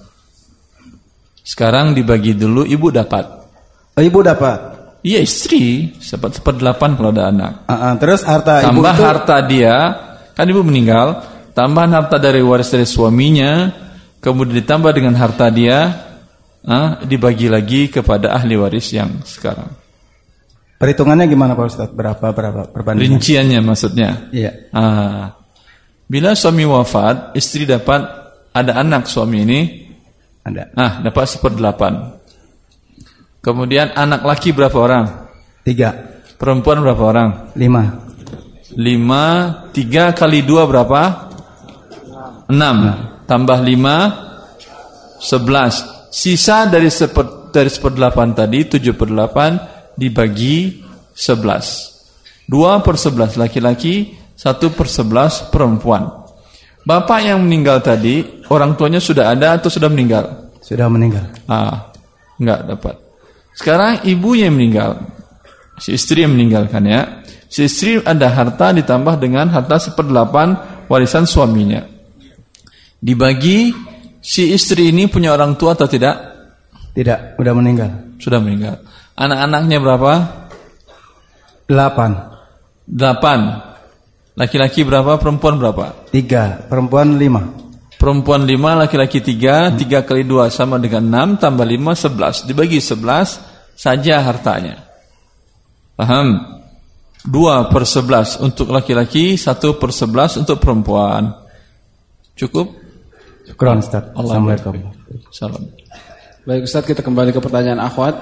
Sekarang 1.45 1.97
dibagi 1.97 2.37
dulu, 2.37 2.61
ibu 2.65 2.93
dapat. 2.93 3.25
Oh, 3.97 4.03
ibu 4.03 4.21
dapat. 4.21 4.79
Iya 4.99 5.23
istri, 5.23 5.95
dapat 5.97 6.37
seperdelapan 6.37 6.99
kalau 6.99 7.09
ada 7.15 7.31
anak. 7.31 7.53
Ah, 7.71 7.89
ah, 7.89 7.93
terus 7.95 8.21
harta 8.27 8.67
ibu 8.67 8.83
Tambah 8.83 8.93
itu 8.93 9.03
harta 9.07 9.37
dia, 9.47 9.75
kan 10.35 10.45
ibu 10.45 10.59
meninggal, 10.59 11.23
tambahan 11.55 11.95
harta 11.95 12.19
dari 12.19 12.43
waris 12.43 12.67
dari 12.67 12.83
suaminya, 12.83 13.71
kemudian 14.19 14.59
ditambah 14.59 14.91
dengan 14.91 15.15
harta 15.15 15.47
dia, 15.47 15.79
ah, 16.67 16.99
dibagi 16.99 17.47
lagi 17.47 17.87
kepada 17.87 18.35
ahli 18.35 18.59
waris 18.59 18.91
yang 18.91 19.23
sekarang. 19.23 19.71
perhitungannya 20.79 21.27
gimana 21.27 21.59
Pak 21.59 21.65
Ustadz? 21.67 21.91
Berapa 21.91 22.31
berapa 22.31 22.71
perbandingan? 22.71 23.19
Rinciannya 23.19 23.59
maksudnya. 23.59 24.31
Iya. 24.31 24.51
Ah, 24.71 25.35
bila 26.07 26.35
suami 26.39 26.63
wafat, 26.63 27.35
istri 27.35 27.67
dapat 27.67 28.28
ada 28.53 28.81
anak 28.81 29.05
suami 29.05 29.45
ini, 29.45 29.59
Ada 30.39 30.71
ah 30.73 30.93
dapat 31.03 31.25
seperdelapan. 31.29 31.93
Kemudian 33.39 33.93
anak 33.95 34.23
laki 34.23 34.51
berapa 34.55 34.77
orang? 34.79 35.05
tiga, 35.63 35.95
Perempuan 36.39 36.79
berapa 36.79 37.03
orang? 37.03 37.29
lima. 37.59 38.07
Lima, 38.79 39.25
tiga 39.75 40.15
kali 40.15 40.45
dua 40.45 40.63
berapa? 40.63 41.31
Enam. 42.47 42.77
Tambah 43.27 43.59
lima, 43.61 43.97
sebelas. 45.21 45.85
Sisa 46.09 46.65
dari 46.65 46.89
seper, 46.89 47.53
dari 47.53 47.69
seperdelapan 47.69 48.33
tadi, 48.33 48.65
tujuh 48.65 48.97
per 48.97 49.07
delapan, 49.11 49.59
dibagi 49.93 50.81
sebelas. 51.13 51.93
Dua 52.49 52.81
per 52.81 52.97
sebelas 52.97 53.37
laki-laki, 53.37 54.17
satu 54.33 54.73
per 54.73 54.89
sebelas 54.89 55.45
perempuan. 55.53 56.28
Bapak 56.89 57.21
yang 57.21 57.45
meninggal 57.45 57.85
tadi, 57.85 58.25
orang 58.49 58.73
tuanya 58.73 58.97
sudah 58.97 59.29
ada 59.29 59.61
atau 59.61 59.69
sudah 59.69 59.93
meninggal? 59.93 60.49
Sudah 60.57 60.89
meninggal. 60.89 61.21
Ah, 61.45 61.93
enggak 62.41 62.65
dapat. 62.65 62.95
Sekarang 63.53 64.01
ibunya 64.09 64.49
yang 64.49 64.57
meninggal. 64.57 64.97
Si 65.77 65.93
istri 65.93 66.25
yang 66.25 66.33
meninggalkan 66.33 66.81
ya. 66.89 67.21
Si 67.45 67.69
istri 67.69 68.01
ada 68.01 68.33
harta 68.33 68.73
ditambah 68.73 69.21
dengan 69.21 69.53
harta 69.53 69.77
seperdelapan 69.77 70.57
warisan 70.89 71.29
suaminya. 71.29 71.85
Dibagi 72.97 73.69
si 74.17 74.49
istri 74.49 74.89
ini 74.89 75.05
punya 75.05 75.37
orang 75.37 75.61
tua 75.61 75.77
atau 75.77 75.85
tidak? 75.85 76.17
Tidak, 76.97 77.37
udah 77.37 77.53
meninggal. 77.53 78.17
Sudah 78.17 78.41
meninggal. 78.41 78.81
Anak-anaknya 79.13 79.77
berapa? 79.77 80.13
Delapan. 81.69 82.33
Delapan. 82.89 83.68
Laki-laki 84.39 84.87
berapa? 84.87 85.19
Perempuan 85.19 85.59
berapa? 85.59 86.07
Tiga. 86.15 86.63
Perempuan 86.71 87.19
lima. 87.19 87.43
Perempuan 87.99 88.47
lima, 88.47 88.79
laki-laki 88.79 89.19
tiga. 89.19 89.67
Tiga 89.75 90.07
kali 90.07 90.23
dua 90.23 90.47
sama 90.47 90.79
dengan 90.79 91.03
enam. 91.03 91.27
Tambah 91.35 91.67
lima, 91.67 91.91
sebelas. 91.91 92.47
Dibagi 92.47 92.79
sebelas 92.79 93.43
saja 93.75 94.23
hartanya. 94.23 94.79
Paham? 95.99 96.55
Dua 97.27 97.67
per 97.67 97.83
sebelas 97.83 98.39
untuk 98.39 98.71
laki-laki. 98.71 99.35
Satu 99.35 99.75
per 99.75 99.91
sebelas 99.91 100.39
untuk 100.39 100.63
perempuan. 100.63 101.35
Cukup? 102.39 102.71
Syukran 103.43 103.83
Ustaz. 103.83 104.15
Assalamualaikum. 104.15 104.95
Salam. 105.35 105.67
Baik 106.47 106.63
Ustadz 106.63 106.87
kita 106.87 107.03
kembali 107.03 107.35
ke 107.35 107.43
pertanyaan 107.43 107.83
akhwat. 107.83 108.15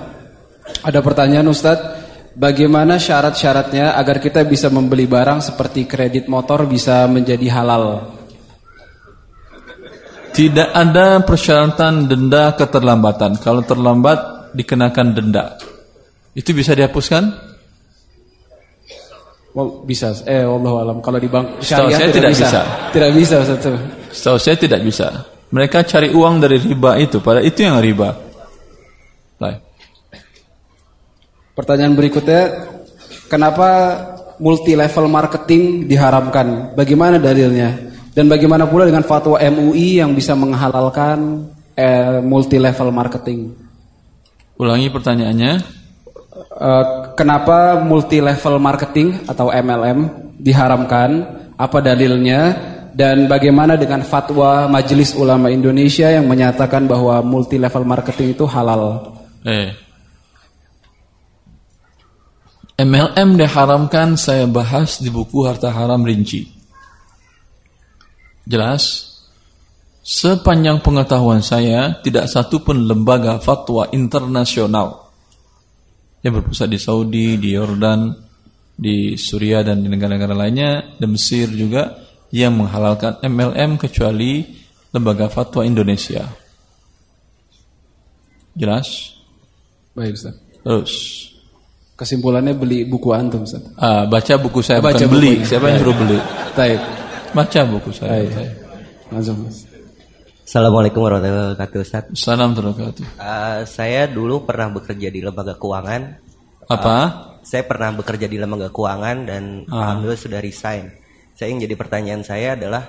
Ada 0.82 1.00
pertanyaan 1.06 1.46
Ustadz, 1.46 2.07
bagaimana 2.38 3.02
syarat-syaratnya 3.02 3.98
agar 3.98 4.22
kita 4.22 4.46
bisa 4.46 4.70
membeli 4.70 5.10
barang 5.10 5.42
seperti 5.42 5.90
kredit 5.90 6.30
motor 6.30 6.70
bisa 6.70 7.10
menjadi 7.10 7.50
halal? 7.50 8.14
Tidak 10.38 10.70
ada 10.70 11.26
persyaratan 11.26 12.06
denda 12.06 12.54
keterlambatan. 12.54 13.42
Kalau 13.42 13.66
terlambat 13.66 14.54
dikenakan 14.54 15.08
denda. 15.18 15.58
Itu 16.38 16.54
bisa 16.54 16.78
dihapuskan? 16.78 17.26
Bisa. 19.90 20.14
Eh, 20.30 20.46
Allah 20.46 20.74
alam. 20.86 21.02
Kalau 21.02 21.18
di 21.18 21.26
bank 21.26 21.66
syariah 21.66 21.98
saya 21.98 22.14
tidak, 22.14 22.14
tidak 22.14 22.32
bisa. 22.38 22.46
bisa. 22.46 22.62
Tidak 22.94 23.12
bisa 23.18 23.36
Ustaz. 23.42 23.66
Setahu 24.14 24.38
saya 24.38 24.56
tidak 24.62 24.82
bisa. 24.86 25.08
Mereka 25.50 25.82
cari 25.90 26.14
uang 26.14 26.38
dari 26.38 26.62
riba 26.62 27.02
itu. 27.02 27.18
Pada 27.18 27.42
itu 27.42 27.66
yang 27.66 27.82
riba. 27.82 28.14
Baik. 29.42 29.66
Pertanyaan 31.58 31.98
berikutnya, 31.98 32.70
kenapa 33.26 33.70
multi 34.38 34.78
level 34.78 35.10
marketing 35.10 35.90
diharamkan? 35.90 36.78
Bagaimana 36.78 37.18
dalilnya? 37.18 37.74
Dan 38.14 38.30
bagaimana 38.30 38.70
pula 38.70 38.86
dengan 38.86 39.02
fatwa 39.02 39.42
MUI 39.42 39.98
yang 39.98 40.14
bisa 40.14 40.38
menghalalkan 40.38 41.50
eh, 41.74 42.22
multi 42.22 42.62
level 42.62 42.94
marketing? 42.94 43.58
Ulangi 44.62 44.94
pertanyaannya. 44.94 45.54
Eh, 46.38 46.86
kenapa 47.18 47.82
multi 47.82 48.22
level 48.22 48.62
marketing 48.62 49.26
atau 49.26 49.50
MLM 49.50 50.30
diharamkan? 50.38 51.10
Apa 51.58 51.82
dalilnya? 51.82 52.54
Dan 52.94 53.26
bagaimana 53.26 53.78
dengan 53.78 54.06
fatwa 54.06 54.70
Majelis 54.70 55.18
Ulama 55.18 55.50
Indonesia 55.50 56.10
yang 56.10 56.30
menyatakan 56.30 56.86
bahwa 56.86 57.22
multi 57.26 57.58
level 57.58 57.82
marketing 57.82 58.38
itu 58.38 58.46
halal? 58.46 59.14
Eh. 59.42 59.87
MLM 62.78 63.42
diharamkan 63.42 64.14
saya 64.22 64.46
bahas 64.46 65.02
di 65.02 65.10
buku 65.10 65.50
Harta 65.50 65.74
Haram 65.74 66.06
Rinci. 66.06 66.46
Jelas? 68.46 69.18
Sepanjang 70.06 70.86
pengetahuan 70.86 71.42
saya, 71.42 71.98
tidak 72.06 72.30
satu 72.30 72.62
pun 72.62 72.86
lembaga 72.86 73.42
fatwa 73.42 73.90
internasional 73.90 75.10
yang 76.22 76.38
berpusat 76.38 76.70
di 76.70 76.78
Saudi, 76.78 77.42
di 77.42 77.58
Yordan, 77.58 78.14
di 78.78 79.18
Suriah 79.18 79.66
dan 79.66 79.82
di 79.82 79.90
negara-negara 79.90 80.38
lainnya, 80.38 80.96
di 81.02 81.06
Mesir 81.10 81.50
juga 81.50 81.98
yang 82.30 82.62
menghalalkan 82.62 83.26
MLM 83.26 83.82
kecuali 83.82 84.54
lembaga 84.94 85.34
fatwa 85.34 85.66
Indonesia. 85.66 86.30
Jelas? 88.54 89.18
Baik 89.98 90.14
Ustaz. 90.14 90.38
Terus 90.62 90.94
Kesimpulannya 91.98 92.54
beli 92.54 92.86
buku 92.86 93.10
antum 93.10 93.42
Ustaz. 93.42 93.66
ah, 93.76 94.06
baca 94.06 94.34
buku 94.38 94.62
saya 94.62 94.78
Baca 94.80 95.02
bukan 95.02 95.10
beli. 95.12 95.32
bukunya. 95.36 95.50
Siapa 95.50 95.66
yang 95.66 95.80
suruh 95.82 95.96
beli? 95.98 96.18
Baik. 96.54 96.80
Baca 97.34 97.60
buku 97.66 97.90
saya. 97.90 98.10
Baik. 98.14 98.30
Saya. 98.32 98.52
Langsung 99.10 99.38
Mas. 99.42 99.58
Assalamualaikum 100.48 101.02
warahmatullahi 101.02 101.58
wabarakatuh 101.58 101.80
Ustaz. 101.82 102.04
Salam 102.14 102.54
terbaik. 102.54 103.02
Uh, 103.18 103.66
saya 103.66 104.06
dulu 104.06 104.46
pernah 104.46 104.70
bekerja 104.70 105.10
di 105.10 105.20
lembaga 105.20 105.58
keuangan. 105.58 106.02
Apa? 106.70 106.98
Saya 107.42 107.64
pernah 107.64 107.90
bekerja 107.92 108.30
di 108.30 108.38
lembaga 108.38 108.70
keuangan 108.70 109.18
dan 109.26 109.44
Ah. 109.66 109.92
alhamdulillah 109.92 110.22
sudah 110.22 110.38
resign. 110.38 110.94
Saya 111.34 111.50
yang 111.50 111.60
jadi 111.60 111.74
pertanyaan 111.74 112.22
saya 112.22 112.54
adalah 112.54 112.84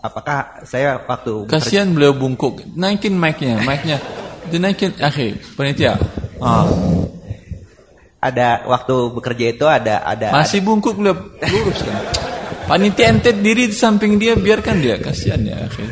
apakah 0.00 0.64
saya 0.64 0.98
waktu 1.00 1.44
bekerja- 1.44 1.52
Kasihan 1.60 1.88
beliau 1.90 2.16
bungkuk. 2.16 2.64
Naikin 2.72 3.12
mic-nya, 3.12 3.60
mic-nya. 3.60 4.00
Dinaikin, 4.44 4.96
akhi, 4.98 5.36
panitia. 5.52 6.00
Ah. 6.38 6.64
Ada 8.24 8.64
waktu 8.64 8.94
bekerja 9.12 9.46
itu 9.52 9.66
ada 9.68 10.00
ada 10.00 10.32
Masih 10.32 10.64
bungkuk 10.64 10.96
beliau 10.96 11.12
lurus 11.44 11.84
kan. 11.84 12.00
Panitia 12.64 13.12
ente 13.12 13.36
diri 13.36 13.68
di 13.68 13.76
samping 13.76 14.16
dia, 14.16 14.32
biarkan 14.32 14.80
dia. 14.80 14.96
Kasihan 14.96 15.44
ya, 15.44 15.68
akhi. 15.68 15.84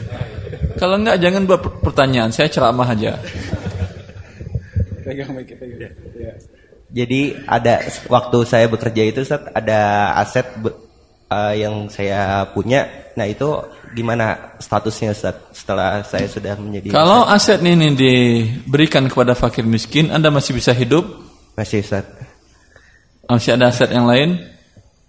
Kalau 0.81 0.97
enggak 0.97 1.21
jangan 1.21 1.45
buat 1.45 1.61
per- 1.61 1.85
pertanyaan, 1.85 2.33
saya 2.33 2.49
ceramah 2.49 2.89
aja. 2.89 3.21
Ya. 5.05 6.33
Jadi 6.93 7.37
ada 7.45 7.85
waktu 8.09 8.39
saya 8.49 8.67
bekerja 8.73 9.03
itu 9.05 9.21
Ustaz, 9.21 9.45
ada 9.53 10.13
aset 10.17 10.49
be- 10.57 10.77
uh, 11.29 11.53
yang 11.53 11.93
saya 11.93 12.49
punya. 12.53 12.89
Nah 13.21 13.29
itu 13.29 13.49
gimana 13.93 14.57
statusnya 14.57 15.13
Ustaz, 15.13 15.37
setelah 15.53 16.01
saya 16.09 16.25
sudah 16.25 16.57
menjadi 16.57 16.89
Kalau 16.89 17.29
aset 17.29 17.61
ini 17.61 17.93
diberikan 17.93 19.05
kepada 19.13 19.37
fakir 19.37 19.69
miskin, 19.69 20.09
Anda 20.09 20.33
masih 20.33 20.57
bisa 20.57 20.73
hidup? 20.73 21.05
Masih 21.59 21.85
Ustaz. 21.85 22.05
Masih 23.29 23.57
ada 23.57 23.73
aset 23.73 23.91
yang 23.93 24.09
lain? 24.09 24.41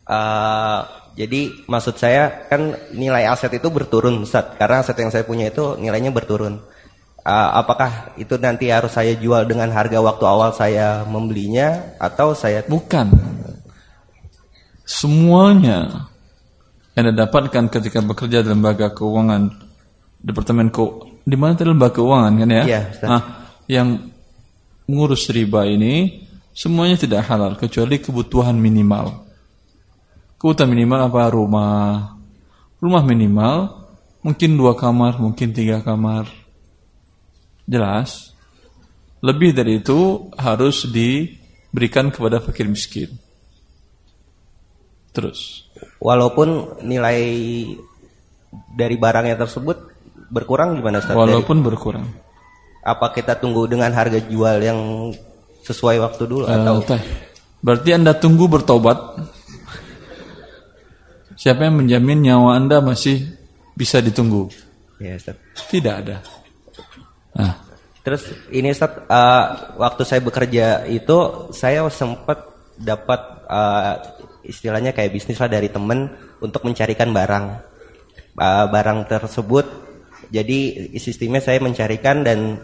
Uh, 0.04 0.84
jadi 1.16 1.54
maksud 1.70 1.96
saya 1.96 2.48
kan 2.50 2.76
nilai 2.92 3.30
aset 3.30 3.52
itu 3.56 3.68
berturun 3.70 4.24
Ustaz, 4.24 4.56
karena 4.60 4.84
aset 4.84 4.98
yang 5.00 5.12
saya 5.12 5.24
punya 5.24 5.52
itu 5.52 5.76
nilainya 5.80 6.12
berturun. 6.12 6.60
Uh, 7.24 7.50
apakah 7.56 8.12
itu 8.20 8.36
nanti 8.36 8.68
harus 8.68 8.92
saya 8.92 9.16
jual 9.16 9.48
dengan 9.48 9.72
harga 9.72 10.04
waktu 10.04 10.24
awal 10.28 10.52
saya 10.52 11.08
membelinya 11.08 11.96
atau 11.96 12.36
saya 12.36 12.68
Bukan. 12.68 13.08
Semuanya 14.84 16.12
yang 16.94 17.10
Anda 17.10 17.26
dapatkan 17.26 17.72
ketika 17.72 18.04
bekerja 18.04 18.44
di 18.44 18.52
lembaga 18.52 18.92
keuangan, 18.92 19.50
departemen 20.20 20.70
keu, 20.70 21.08
di 21.24 21.40
mana 21.40 21.56
tadi 21.56 21.72
lembaga 21.72 22.04
keuangan 22.04 22.34
kan 22.44 22.50
ya? 22.52 22.64
Iya, 22.68 22.82
Ustaz. 22.92 23.08
Nah, 23.08 23.22
yang 23.72 23.88
mengurus 24.86 25.32
riba 25.32 25.64
ini 25.64 26.23
semuanya 26.54 26.96
tidak 26.96 27.26
halal 27.28 27.58
kecuali 27.58 27.98
kebutuhan 28.00 28.56
minimal. 28.56 29.26
Kebutuhan 30.38 30.70
minimal 30.70 31.10
apa? 31.10 31.22
Rumah. 31.34 31.84
Rumah 32.80 33.04
minimal 33.04 33.56
mungkin 34.24 34.56
dua 34.56 34.78
kamar, 34.78 35.20
mungkin 35.20 35.52
tiga 35.52 35.82
kamar. 35.82 36.30
Jelas. 37.66 38.32
Lebih 39.24 39.56
dari 39.56 39.80
itu 39.80 40.28
harus 40.36 40.84
diberikan 40.88 42.12
kepada 42.12 42.44
fakir 42.44 42.68
miskin. 42.68 43.12
Terus. 45.14 45.70
walaupun 46.02 46.80
nilai 46.84 47.22
dari 48.74 48.96
barangnya 48.98 49.38
tersebut 49.38 49.78
berkurang 50.28 50.74
gimana 50.76 51.00
Ustaz? 51.00 51.14
Dari- 51.14 51.22
Walaupun 51.22 51.58
berkurang. 51.62 52.06
apa 52.84 53.16
kita 53.16 53.40
tunggu 53.40 53.64
dengan 53.70 53.94
harga 53.96 54.20
jual 54.20 54.60
yang 54.60 54.80
sesuai 55.64 55.98
waktu 56.04 56.24
dulu 56.28 56.44
Eh, 56.46 56.54
atau 56.54 56.84
teh. 56.84 57.02
Berarti 57.64 57.90
Anda 57.96 58.12
tunggu 58.14 58.52
bertobat. 58.52 59.00
Siapa 61.40 61.66
yang 61.66 61.80
menjamin 61.80 62.20
nyawa 62.24 62.60
Anda 62.60 62.84
masih 62.84 63.24
bisa 63.74 64.04
ditunggu? 64.04 64.52
ya 65.02 65.20
Ustaz. 65.20 65.36
Tidak 65.68 65.96
ada. 65.96 66.24
Nah, 67.36 67.54
Terus 68.04 68.28
ini 68.52 68.76
Ustaz, 68.76 69.00
eh, 69.08 69.46
waktu 69.80 70.04
saya 70.04 70.20
bekerja 70.20 70.84
itu 70.92 71.50
saya 71.56 71.88
sempat 71.88 72.52
dapat 72.76 73.48
eh, 73.48 73.94
istilahnya 74.44 74.92
kayak 74.92 75.16
bisnis 75.16 75.40
lah 75.40 75.48
dari 75.48 75.72
temen 75.72 76.12
untuk 76.44 76.68
mencarikan 76.68 77.16
barang. 77.16 77.46
Eh, 78.36 78.66
barang 78.68 79.00
tersebut 79.08 79.66
jadi 80.34 80.92
sistemnya 80.98 81.40
saya 81.40 81.62
mencarikan 81.62 82.26
dan 82.26 82.60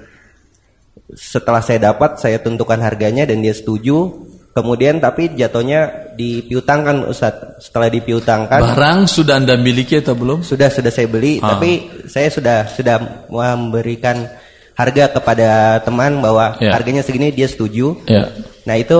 setelah 1.14 1.62
saya 1.62 1.92
dapat 1.92 2.18
saya 2.18 2.38
tentukan 2.38 2.78
harganya 2.80 3.26
dan 3.26 3.42
dia 3.42 3.54
setuju. 3.54 4.28
Kemudian 4.50 4.98
tapi 4.98 5.30
jatuhnya 5.38 6.12
dipiutangkan 6.18 7.06
Ustaz. 7.08 7.62
Setelah 7.64 7.88
dipiutangkan 7.88 8.60
Barang 8.60 9.06
sudah 9.06 9.38
Anda 9.40 9.56
miliki 9.56 10.02
atau 10.02 10.18
belum? 10.18 10.42
sudah 10.44 10.68
sudah 10.74 10.90
saya 10.92 11.08
beli, 11.08 11.38
Ah. 11.40 11.56
tapi 11.56 11.88
saya 12.10 12.28
sudah 12.34 12.58
sudah 12.68 13.30
memberikan 13.30 14.26
harga 14.74 15.16
kepada 15.16 15.80
teman 15.86 16.20
bahwa 16.20 16.58
Ya. 16.60 16.74
harganya 16.76 17.06
segini 17.06 17.30
dia 17.32 17.48
setuju. 17.48 17.94
Ya. 18.10 18.34
Nah 18.66 18.76
itu 18.76 18.98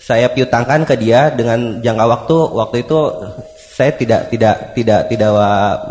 saya 0.00 0.32
piutangkan 0.32 0.88
ke 0.88 0.96
dia 0.96 1.28
dengan 1.28 1.78
jangka 1.84 2.04
waktu 2.08 2.36
waktu 2.56 2.76
itu 2.82 2.98
saya 3.76 3.92
tidak 3.94 4.32
tidak 4.32 4.72
tidak 4.74 5.00
tidak 5.12 5.30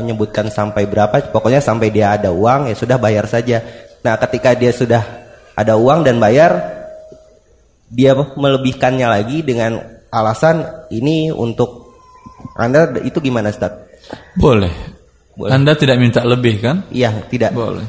menyebutkan 0.02 0.50
sampai 0.50 0.90
berapa, 0.90 1.30
pokoknya 1.30 1.62
sampai 1.62 1.94
dia 1.94 2.18
ada 2.18 2.34
uang 2.34 2.68
ya 2.68 2.76
sudah 2.76 2.98
bayar 2.98 3.30
saja. 3.30 3.62
Nah 4.02 4.18
ketika 4.18 4.58
dia 4.58 4.74
sudah 4.74 5.04
ada 5.60 5.76
uang 5.76 6.08
dan 6.08 6.24
bayar, 6.24 6.56
dia 7.92 8.16
melebihkannya 8.16 9.08
lagi 9.12 9.44
dengan 9.44 9.84
alasan 10.08 10.88
ini 10.88 11.36
untuk 11.36 11.92
anda 12.56 12.96
itu 13.04 13.20
gimana 13.20 13.52
Ustaz? 13.52 13.72
Boleh. 14.40 14.72
Boleh. 15.36 15.52
Anda 15.52 15.76
tidak 15.76 16.00
minta 16.00 16.24
lebih 16.24 16.64
kan? 16.64 16.88
Iya 16.92 17.28
tidak. 17.28 17.52
Boleh. 17.56 17.84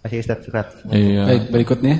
Masih 0.00 0.20
Ustaz 0.24 0.40
surat. 0.44 0.72
Iya. 0.92 1.24
Baik, 1.28 1.44
berikutnya. 1.52 1.96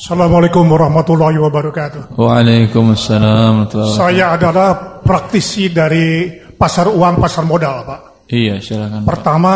Assalamualaikum 0.00 0.64
warahmatullahi 0.64 1.36
wabarakatuh. 1.38 2.16
Waalaikumsalam. 2.16 3.68
Saya 3.94 4.34
adalah 4.34 5.02
praktisi 5.04 5.68
dari 5.70 6.30
pasar 6.56 6.88
uang, 6.88 7.20
pasar 7.20 7.44
modal, 7.44 7.84
Pak. 7.84 8.09
Iya, 8.30 8.62
silakan. 8.62 9.02
Pak. 9.02 9.10
Pertama, 9.10 9.54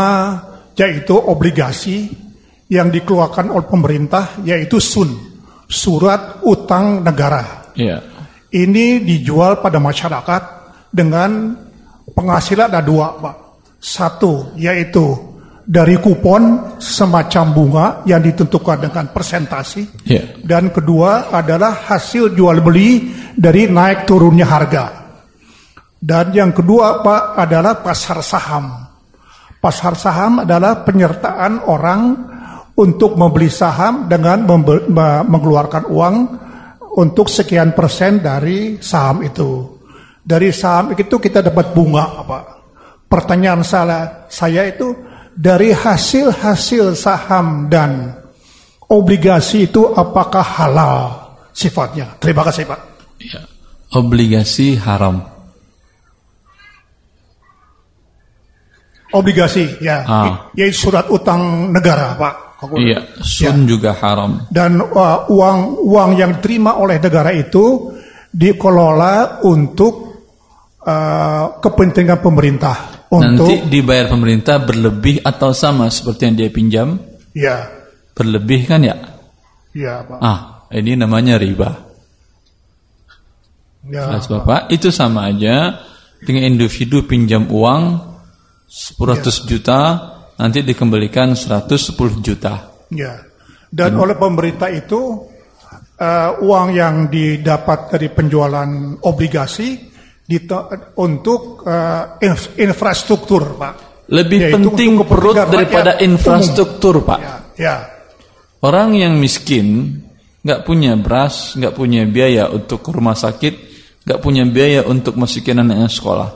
yaitu 0.74 1.14
obligasi 1.14 2.10
yang 2.66 2.90
dikeluarkan 2.90 3.54
oleh 3.54 3.66
pemerintah, 3.70 4.42
yaitu 4.42 4.82
SUN, 4.82 5.14
Surat 5.70 6.42
Utang 6.42 7.06
Negara. 7.06 7.70
Iya. 7.78 8.02
Ini 8.50 9.02
dijual 9.02 9.62
pada 9.62 9.78
masyarakat 9.78 10.42
dengan 10.90 11.54
penghasilan 12.10 12.70
ada 12.70 12.82
dua, 12.82 13.14
Pak. 13.18 13.36
Satu, 13.78 14.54
yaitu 14.58 15.34
dari 15.64 15.96
kupon 15.96 16.76
semacam 16.76 17.44
bunga 17.52 17.86
yang 18.04 18.20
ditentukan 18.20 18.90
dengan 18.90 19.04
persentasi. 19.10 20.04
Iya. 20.04 20.40
Dan 20.44 20.74
kedua 20.74 21.32
adalah 21.32 21.88
hasil 21.88 22.36
jual 22.36 22.60
beli 22.60 23.12
dari 23.32 23.68
naik 23.70 24.04
turunnya 24.04 24.44
harga. 24.44 25.03
Dan 26.04 26.36
yang 26.36 26.52
kedua 26.52 27.00
Pak 27.00 27.40
adalah 27.40 27.80
pasar 27.80 28.20
saham. 28.20 28.84
Pasar 29.56 29.96
saham 29.96 30.44
adalah 30.44 30.84
penyertaan 30.84 31.64
orang 31.64 32.02
untuk 32.76 33.16
membeli 33.16 33.48
saham 33.48 34.04
dengan 34.04 34.44
mengeluarkan 35.24 35.88
uang 35.88 36.16
untuk 37.00 37.32
sekian 37.32 37.72
persen 37.72 38.20
dari 38.20 38.76
saham 38.84 39.24
itu. 39.24 39.80
Dari 40.20 40.52
saham 40.52 40.92
itu 40.92 41.16
kita 41.16 41.40
dapat 41.40 41.72
bunga 41.72 42.20
Pak. 42.20 42.44
Pertanyaan 43.08 43.64
saya, 43.64 44.28
saya 44.28 44.68
itu 44.68 44.92
dari 45.32 45.72
hasil-hasil 45.72 47.00
saham 47.00 47.72
dan 47.72 48.12
obligasi 48.92 49.72
itu 49.72 49.88
apakah 49.96 50.44
halal 50.44 50.96
sifatnya? 51.56 52.20
Terima 52.20 52.44
kasih 52.44 52.68
Pak. 52.68 52.80
Iya. 53.24 53.40
Obligasi 53.96 54.76
haram. 54.76 55.33
Obligasi, 59.14 59.78
ya, 59.78 60.02
Ah. 60.02 60.50
yaitu 60.58 60.90
surat 60.90 61.06
utang 61.06 61.70
negara, 61.70 62.18
Pak. 62.18 62.34
Iya, 62.74 63.20
sun 63.20 63.68
juga 63.68 63.92
haram. 63.94 64.48
Dan 64.48 64.80
uh, 64.80 65.28
uang 65.28 65.84
uang 65.84 66.10
yang 66.16 66.40
diterima 66.40 66.80
oleh 66.80 66.96
negara 66.96 67.28
itu 67.30 67.92
dikelola 68.32 69.44
untuk 69.44 69.94
uh, 70.80 71.60
kepentingan 71.60 72.18
pemerintah. 72.18 73.06
Untuk, 73.12 73.46
Nanti 73.46 73.68
dibayar 73.70 74.08
pemerintah 74.10 74.58
berlebih 74.58 75.22
atau 75.22 75.54
sama 75.54 75.86
seperti 75.92 76.20
yang 76.26 76.34
dia 76.34 76.50
pinjam? 76.50 76.88
ya, 77.36 77.68
Berlebih 78.16 78.66
kan 78.66 78.80
ya? 78.82 78.96
ya, 79.70 80.02
Pak. 80.02 80.18
Ah, 80.18 80.38
ini 80.72 80.96
namanya 80.96 81.36
riba. 81.38 81.84
Ya, 83.84 84.08
Jelas 84.08 84.26
Bapak, 84.26 84.72
itu 84.72 84.88
sama 84.88 85.28
aja 85.28 85.84
dengan 86.24 86.48
individu 86.48 87.04
pinjam 87.04 87.44
uang 87.52 88.13
100 88.74 89.46
juta, 89.46 89.78
nanti 90.34 90.66
dikembalikan 90.66 91.38
110 91.38 91.94
juta. 92.18 92.74
ya. 92.90 93.22
Dan 93.74 93.98
oleh 93.98 94.14
pemerintah 94.14 94.70
itu 94.70 95.18
uh, 95.98 96.30
uang 96.42 96.68
yang 96.74 97.10
didapat 97.10 97.90
dari 97.90 98.06
penjualan 98.10 98.70
obligasi 99.02 99.94
untuk 100.98 101.66
uh, 101.66 102.18
inf- 102.22 102.54
infrastruktur, 102.54 103.58
Pak. 103.58 103.74
Lebih 104.10 104.38
Yaitu 104.46 104.54
penting 104.58 104.90
perut 105.02 105.34
daripada 105.34 105.98
infrastruktur, 105.98 107.02
Pak. 107.02 107.18
Ya, 107.18 107.34
ya. 107.58 107.76
Orang 108.62 108.94
yang 108.94 109.18
miskin 109.18 109.98
nggak 110.46 110.62
punya 110.62 110.94
beras, 110.94 111.58
nggak 111.58 111.74
punya 111.74 112.06
biaya 112.06 112.46
untuk 112.46 112.78
ke 112.78 112.90
rumah 112.94 113.18
sakit, 113.18 113.54
nggak 114.06 114.20
punya 114.22 114.46
biaya 114.46 114.86
untuk 114.86 115.18
masukin 115.18 115.66
anaknya 115.66 115.90
sekolah. 115.90 116.30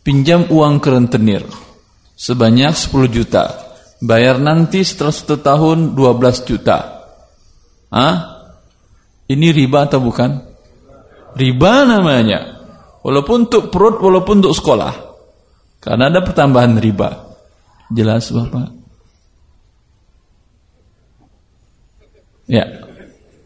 Pinjam 0.00 0.48
uang 0.48 0.80
ke 0.80 0.88
rentenir 0.88 1.67
sebanyak 2.18 2.74
10 2.74 3.06
juta. 3.14 3.44
Bayar 4.02 4.42
nanti 4.42 4.82
setelah 4.82 5.14
satu 5.14 5.38
tahun 5.38 5.94
12 5.94 6.42
juta. 6.50 7.06
Ah? 7.94 8.16
Ini 9.30 9.54
riba 9.54 9.86
atau 9.86 10.02
bukan? 10.02 10.30
Riba 11.38 11.72
namanya. 11.86 12.58
Walaupun 13.06 13.46
untuk 13.46 13.70
perut, 13.70 14.02
walaupun 14.02 14.42
untuk 14.42 14.54
sekolah. 14.54 14.92
Karena 15.78 16.10
ada 16.10 16.20
pertambahan 16.26 16.74
riba. 16.82 17.30
Jelas 17.94 18.28
Bapak? 18.34 18.66
Ya. 22.48 22.64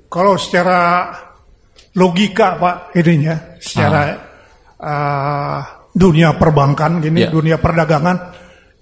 Kalau 0.08 0.36
secara 0.36 1.10
logika 1.96 2.56
Pak 2.60 2.76
ininya, 2.96 3.56
secara 3.58 4.02
uh, 4.78 5.60
dunia 5.92 6.36
perbankan 6.36 7.00
gini, 7.00 7.26
Ya. 7.26 7.30
dunia 7.32 7.56
perdagangan 7.58 8.31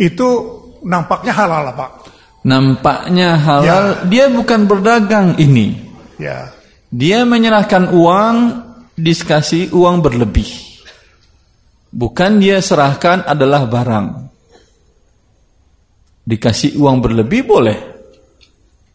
itu 0.00 0.28
nampaknya 0.80 1.36
halal 1.36 1.68
lah, 1.68 1.74
Pak. 1.76 1.90
Nampaknya 2.40 3.36
halal, 3.36 4.08
dia 4.08 4.32
bukan 4.32 4.64
berdagang 4.64 5.36
ini. 5.36 5.76
Ya, 6.16 6.48
Dia 6.88 7.28
menyerahkan 7.28 7.92
uang, 7.92 8.36
diskasi 8.96 9.68
uang 9.68 10.00
berlebih. 10.00 10.48
Bukan 11.92 12.40
dia 12.40 12.64
serahkan 12.64 13.28
adalah 13.28 13.68
barang. 13.68 14.06
Dikasih 16.24 16.80
uang 16.80 17.04
berlebih 17.04 17.44
boleh. 17.44 17.78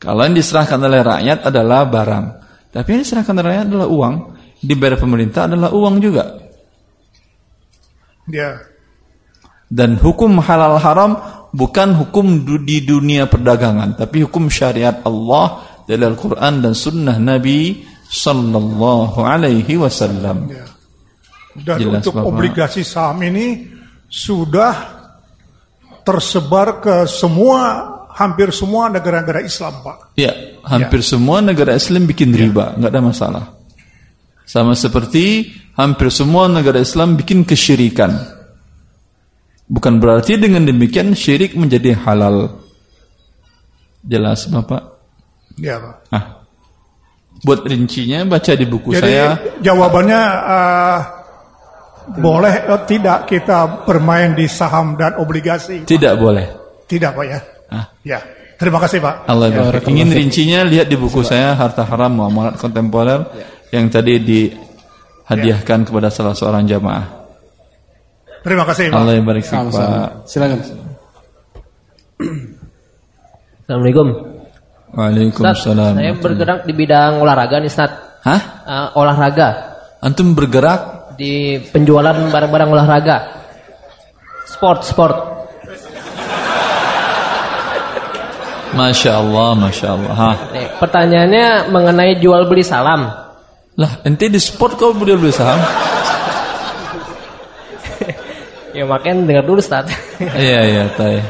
Kalau 0.01 0.21
yang 0.25 0.37
diserahkan 0.37 0.79
oleh 0.81 1.01
rakyat 1.05 1.49
adalah 1.49 1.85
barang. 1.85 2.25
Tapi 2.73 2.87
yang 2.93 3.01
diserahkan 3.05 3.35
oleh 3.35 3.49
rakyat 3.51 3.67
adalah 3.69 3.89
uang. 3.89 4.15
Dibayar 4.61 4.97
pemerintah 4.97 5.45
adalah 5.45 5.69
uang 5.69 5.95
juga. 6.01 6.23
ya, 8.25 8.57
Dan 9.65 9.97
hukum 9.97 10.37
halal 10.39 10.77
haram 10.77 11.11
bukan 11.49 11.95
hukum 11.97 12.45
di 12.61 12.85
dunia 12.85 13.25
perdagangan, 13.25 13.97
tapi 13.97 14.21
hukum 14.27 14.51
syariat 14.51 15.01
Allah 15.01 15.63
dari 15.87 16.03
Al-Quran 16.03 16.61
dan 16.61 16.73
Sunnah 16.75 17.17
Nabi 17.17 17.81
Sallallahu 18.05 19.19
Alaihi 19.23 19.79
Wasallam. 19.79 20.51
ya. 20.51 20.65
Dan 21.55 21.77
Jelas, 21.79 22.03
untuk 22.03 22.19
Bapak. 22.19 22.29
obligasi 22.35 22.83
saham 22.83 23.23
ini 23.23 23.63
sudah 24.11 24.75
tersebar 26.03 26.83
ke 26.83 27.07
semua 27.07 27.95
hampir 28.11 28.51
semua 28.51 28.91
negara-negara 28.91 29.39
Islam, 29.39 29.79
Pak. 29.79 30.19
Ya, 30.19 30.35
hampir 30.67 30.99
semua 30.99 31.39
negara 31.39 31.71
Islam 31.79 32.07
bikin 32.11 32.35
riba, 32.35 32.75
nggak 32.75 32.91
ada 32.91 33.01
masalah. 33.03 33.43
Sama 34.43 34.75
seperti 34.75 35.55
hampir 35.79 36.11
semua 36.11 36.51
negara 36.51 36.83
Islam 36.83 37.15
bikin 37.15 37.47
kesyirikan. 37.47 38.34
Bukan 39.65 39.97
berarti 39.97 40.37
dengan 40.37 40.61
demikian 40.61 41.17
syirik 41.17 41.57
menjadi 41.57 41.97
halal. 42.05 42.61
Jelas 44.05 44.45
Bapak? 44.45 44.81
Ya, 45.57 45.81
Pak. 45.81 45.95
Ah. 46.13 46.25
Buat 47.41 47.65
rincinya 47.65 48.21
baca 48.25 48.53
di 48.53 48.65
buku 48.65 48.93
Jadi 48.93 49.01
saya. 49.01 49.37
jawabannya 49.61 50.21
uh, 50.45 50.99
boleh 52.21 52.53
atau 52.69 52.79
tidak 52.85 53.25
kita 53.25 53.85
bermain 53.85 54.37
di 54.37 54.45
saham 54.45 54.93
dan 54.93 55.17
obligasi? 55.17 55.81
Tidak 55.89 56.13
boleh. 56.13 56.45
Tidak, 56.85 57.11
Pak 57.11 57.25
ya. 57.25 57.39
Ah. 57.73 57.85
Ya, 58.05 58.21
terima 58.61 58.77
kasih, 58.77 59.01
Pak. 59.01 59.25
Allah 59.25 59.49
barik. 59.49 59.89
Ingin 59.89 60.13
rincinya 60.13 60.61
lihat 60.61 60.85
di 60.85 60.93
buku 60.93 61.25
saya 61.25 61.57
Harta 61.57 61.81
Haram 61.81 62.13
Muamalat 62.21 62.61
Kontemporer 62.61 63.25
yang 63.73 63.89
tadi 63.89 64.21
dihadiahkan 64.21 65.89
kepada 65.89 66.13
salah 66.13 66.37
seorang 66.37 66.69
jamaah. 66.69 67.24
Terima 68.45 68.61
kasih, 68.69 68.93
Pak. 68.93 68.99
Allah 69.01 69.13
yang 69.17 69.25
barik 69.25 69.41
Pak. 69.41 70.29
Silakan. 70.29 70.61
Assalamualaikum. 73.65 74.07
Ustaz, 74.13 75.65
Waalaikumsalam. 75.65 75.93
saya 75.97 76.13
bergerak 76.15 76.59
di 76.69 76.73
bidang 76.77 77.25
olahraga 77.25 77.57
nih 77.57 77.67
Ustaz. 77.73 77.91
Hah? 78.21 78.41
Eh, 78.63 78.87
olahraga 79.01 79.49
Antum 79.99 80.37
bergerak 80.37 81.17
di 81.17 81.57
penjualan 81.73 82.13
barang-barang 82.13 82.69
olahraga. 82.69 83.17
Sport, 84.45 84.79
sport. 84.85 85.15
Masya 88.77 89.11
Allah, 89.17 89.49
Masya 89.57 89.87
Allah. 89.89 90.13
Hah. 90.13 90.35
Nih, 90.53 90.67
pertanyaannya 90.77 91.73
mengenai 91.73 92.21
jual 92.21 92.45
beli 92.45 92.61
salam. 92.61 93.09
Lah, 93.75 93.91
ente 94.05 94.29
di 94.29 94.37
sport 94.37 94.77
kau 94.77 94.93
beli 94.93 95.17
beli 95.17 95.33
saham? 95.33 95.57
Ya 98.75 98.83
makanya 98.83 99.23
dengar 99.23 99.43
dulu 99.47 99.63
Ustaz. 99.63 99.87
Iya, 100.19 100.59
iya, 100.67 100.83
tay. 100.99 101.23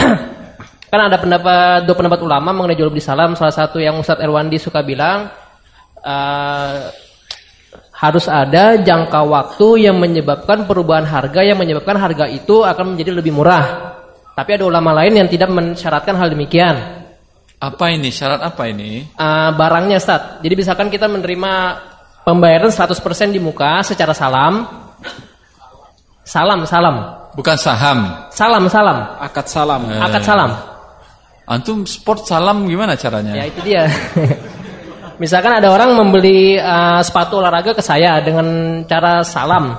kan 0.90 1.00
ada 1.10 1.20
pendapat 1.20 1.84
dua 1.84 1.96
pendapat 1.98 2.20
ulama 2.24 2.56
mengenai 2.56 2.78
jual 2.80 2.88
beli 2.88 3.04
salam. 3.04 3.36
Salah 3.36 3.52
satu 3.52 3.76
yang 3.76 4.00
Ustadz 4.00 4.24
Erwandi 4.24 4.56
suka 4.56 4.80
bilang 4.80 5.28
eh, 6.00 6.88
harus 8.00 8.26
ada 8.32 8.80
jangka 8.80 9.20
waktu 9.28 9.90
yang 9.90 10.00
menyebabkan 10.00 10.64
perubahan 10.64 11.04
harga 11.04 11.44
yang 11.44 11.60
menyebabkan 11.60 12.00
harga 12.00 12.24
itu 12.32 12.64
akan 12.64 12.96
menjadi 12.96 13.12
lebih 13.12 13.36
murah. 13.36 13.96
Tapi 14.32 14.50
ada 14.56 14.64
ulama 14.64 14.96
lain 14.96 15.20
yang 15.20 15.28
tidak 15.28 15.52
mensyaratkan 15.52 16.16
hal 16.16 16.32
demikian. 16.32 17.04
Apa 17.60 17.92
ini? 17.92 18.08
Syarat 18.08 18.40
apa 18.40 18.72
ini? 18.72 19.04
Eh, 19.04 19.50
barangnya 19.52 20.00
Ustadz. 20.00 20.40
Jadi 20.40 20.54
misalkan 20.56 20.88
kita 20.88 21.12
menerima 21.12 21.52
pembayaran 22.24 22.72
100% 22.72 23.30
di 23.30 23.38
muka 23.38 23.84
secara 23.84 24.16
salam. 24.16 24.83
Salam, 26.34 26.66
salam. 26.66 26.96
Bukan 27.38 27.54
saham. 27.54 28.26
Salam, 28.34 28.66
salam. 28.66 28.98
Akad 29.22 29.46
salam. 29.46 29.86
Eh. 29.86 30.02
Akad 30.02 30.26
salam. 30.26 30.50
Antum 31.46 31.86
sport 31.86 32.26
salam 32.26 32.66
gimana 32.66 32.98
caranya? 32.98 33.38
Ya 33.38 33.46
itu 33.46 33.62
dia. 33.62 33.86
Misalkan 35.22 35.62
ada 35.62 35.70
orang 35.70 35.94
membeli 35.94 36.58
uh, 36.58 36.98
sepatu 37.06 37.38
olahraga 37.38 37.70
ke 37.70 37.78
saya 37.86 38.18
dengan 38.18 38.82
cara 38.82 39.22
salam. 39.22 39.78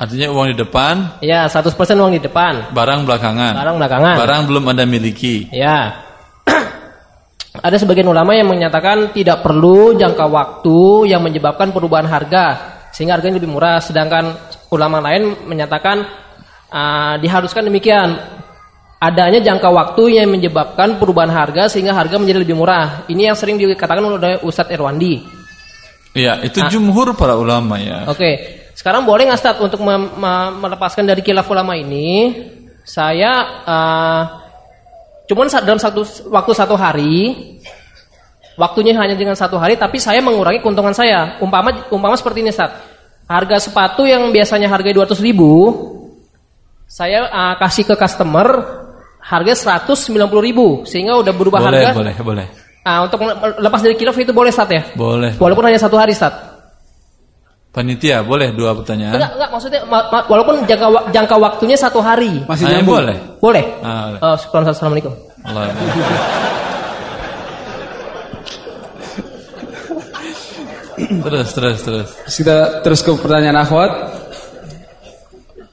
Artinya 0.00 0.32
uang 0.32 0.56
di 0.56 0.56
depan, 0.56 1.20
Ya, 1.20 1.44
100% 1.44 1.76
uang 1.76 2.16
di 2.16 2.24
depan. 2.24 2.72
barang 2.72 3.04
belakangan. 3.04 3.52
Barang 3.52 3.76
belakangan. 3.76 4.14
Barang 4.16 4.42
belum 4.48 4.64
Anda 4.64 4.88
miliki. 4.88 5.52
Ya. 5.52 6.08
ada 7.68 7.76
sebagian 7.76 8.08
ulama 8.08 8.32
yang 8.32 8.48
menyatakan 8.48 9.12
tidak 9.12 9.44
perlu 9.44 9.92
jangka 9.92 10.24
waktu 10.24 11.12
yang 11.12 11.20
menyebabkan 11.20 11.68
perubahan 11.68 12.08
harga 12.08 12.78
sehingga 12.92 13.20
harganya 13.20 13.36
lebih 13.36 13.52
murah 13.52 13.78
sedangkan 13.82 14.47
ulama 14.68 15.00
lain 15.00 15.48
menyatakan 15.48 16.04
uh, 16.68 17.14
diharuskan 17.20 17.68
demikian 17.68 18.18
adanya 18.98 19.38
jangka 19.38 19.70
waktu 19.70 20.18
yang 20.18 20.28
menyebabkan 20.28 20.98
perubahan 20.98 21.30
harga 21.30 21.70
sehingga 21.70 21.94
harga 21.94 22.18
menjadi 22.18 22.42
lebih 22.42 22.58
murah. 22.58 23.06
Ini 23.06 23.30
yang 23.32 23.36
sering 23.38 23.54
dikatakan 23.56 24.02
oleh 24.02 24.42
Ustadz 24.42 24.74
Erwandi. 24.74 25.22
Iya, 26.18 26.42
itu 26.42 26.58
Ah. 26.58 26.66
jumhur 26.66 27.14
para 27.14 27.38
ulama 27.38 27.78
ya. 27.78 28.10
Oke, 28.10 28.58
sekarang 28.74 29.06
boleh 29.06 29.30
nggak 29.30 29.38
Ustadz 29.38 29.62
untuk 29.62 29.80
melepaskan 30.58 31.06
dari 31.06 31.22
kilaf 31.22 31.46
ulama 31.46 31.78
ini? 31.78 32.34
Saya 32.82 33.62
uh, 33.62 34.22
cuman 35.30 35.46
dalam 35.62 35.78
satu 35.78 36.02
waktu 36.32 36.52
satu 36.56 36.74
hari, 36.74 37.36
waktunya 38.58 38.98
hanya 38.98 39.14
dengan 39.14 39.38
satu 39.38 39.60
hari, 39.60 39.78
tapi 39.78 40.02
saya 40.02 40.18
mengurangi 40.18 40.58
keuntungan 40.58 40.96
saya. 40.96 41.38
Umpama 41.38 41.70
umpama 41.94 42.18
seperti 42.18 42.42
ini 42.42 42.50
Ustadz, 42.50 42.97
harga 43.28 43.56
sepatu 43.60 44.08
yang 44.08 44.32
biasanya 44.32 44.66
harga 44.66 44.88
200 44.90 45.20
ribu, 45.20 45.52
saya 46.88 47.28
uh, 47.28 47.54
kasih 47.60 47.84
ke 47.84 47.94
customer 47.94 48.48
harga 49.20 49.52
190 49.84 50.16
ribu, 50.40 50.88
sehingga 50.88 51.20
udah 51.20 51.32
berubah 51.36 51.60
Boleh, 51.60 51.84
harga. 51.84 51.92
boleh, 51.92 52.14
boleh. 52.16 52.46
Ah, 52.88 53.04
untuk 53.04 53.20
lepas 53.60 53.84
dari 53.84 54.00
kilaf 54.00 54.16
itu 54.16 54.32
boleh 54.32 54.48
Ustadz 54.48 54.72
ya? 54.72 54.82
Boleh. 54.96 55.36
Walaupun 55.36 55.60
hanya 55.68 55.76
satu 55.76 56.00
hari 56.00 56.16
Ustadz. 56.16 56.56
Panitia, 57.68 58.24
boleh 58.24 58.56
dua 58.56 58.72
pertanyaan? 58.72 59.20
Enggak, 59.20 59.32
enggak 59.36 59.50
maksudnya 59.52 59.80
ma- 59.84 60.08
ma- 60.08 60.24
walaupun 60.24 60.64
jangka 60.64 60.88
wa- 60.88 61.06
jangka 61.12 61.36
waktunya 61.36 61.76
satu 61.76 62.00
hari. 62.00 62.40
Masih 62.48 62.64
nyambung? 62.64 63.04
boleh. 63.04 63.18
Boleh. 63.38 63.64
Ah, 63.84 64.16
boleh. 64.16 64.20
Ustaz. 64.40 64.66
Assalamualaikum. 64.72 65.12
Allah. 65.44 65.68
Terus, 70.98 71.48
terus, 71.54 71.78
terus. 71.84 72.08
Kita 72.26 72.82
terus 72.82 73.00
ke 73.00 73.10
pertanyaan 73.14 73.62
akhwat. 73.62 73.92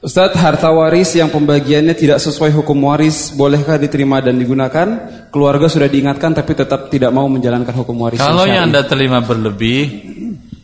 Ustadz, 0.06 0.38
harta 0.38 0.70
waris 0.70 1.18
yang 1.18 1.26
pembagiannya 1.34 1.90
tidak 1.98 2.22
sesuai 2.22 2.54
hukum 2.54 2.78
waris, 2.86 3.34
bolehkah 3.34 3.74
diterima 3.74 4.22
dan 4.22 4.38
digunakan? 4.38 4.86
Keluarga 5.34 5.66
sudah 5.66 5.90
diingatkan 5.90 6.30
tapi 6.30 6.54
tetap 6.54 6.94
tidak 6.94 7.10
mau 7.10 7.26
menjalankan 7.26 7.74
hukum 7.74 8.06
waris. 8.06 8.22
Kalau 8.22 8.46
yang 8.46 8.70
syar'i. 8.70 8.70
Anda 8.70 8.80
terima 8.86 9.18
berlebih, 9.26 9.82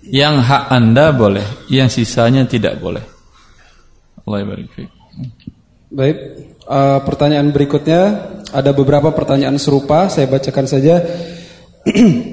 yang 0.06 0.38
hak 0.38 0.70
Anda 0.70 1.10
boleh, 1.10 1.66
yang 1.66 1.90
sisanya 1.90 2.46
tidak 2.46 2.78
boleh. 2.78 3.02
Allah. 4.22 4.46
Baik, 5.90 6.16
eh, 6.62 7.00
pertanyaan 7.02 7.50
berikutnya 7.50 8.02
ada 8.54 8.70
beberapa 8.70 9.10
pertanyaan 9.10 9.58
serupa, 9.58 10.06
saya 10.06 10.30
bacakan 10.30 10.66
saja. 10.70 11.02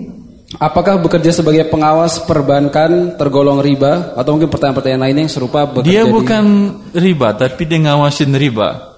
Apakah 0.58 0.98
bekerja 0.98 1.30
sebagai 1.30 1.62
pengawas 1.70 2.26
perbankan 2.26 3.14
tergolong 3.22 3.62
riba 3.62 4.18
atau 4.18 4.34
mungkin 4.34 4.50
pertanyaan-pertanyaan 4.50 5.04
lainnya 5.06 5.24
yang 5.30 5.34
serupa 5.34 5.70
bekerja 5.70 5.86
Dia 5.86 6.02
di- 6.02 6.10
bukan 6.10 6.46
riba, 6.90 7.38
tapi 7.38 7.70
dia 7.70 7.78
ngawasin 7.86 8.34
riba. 8.34 8.98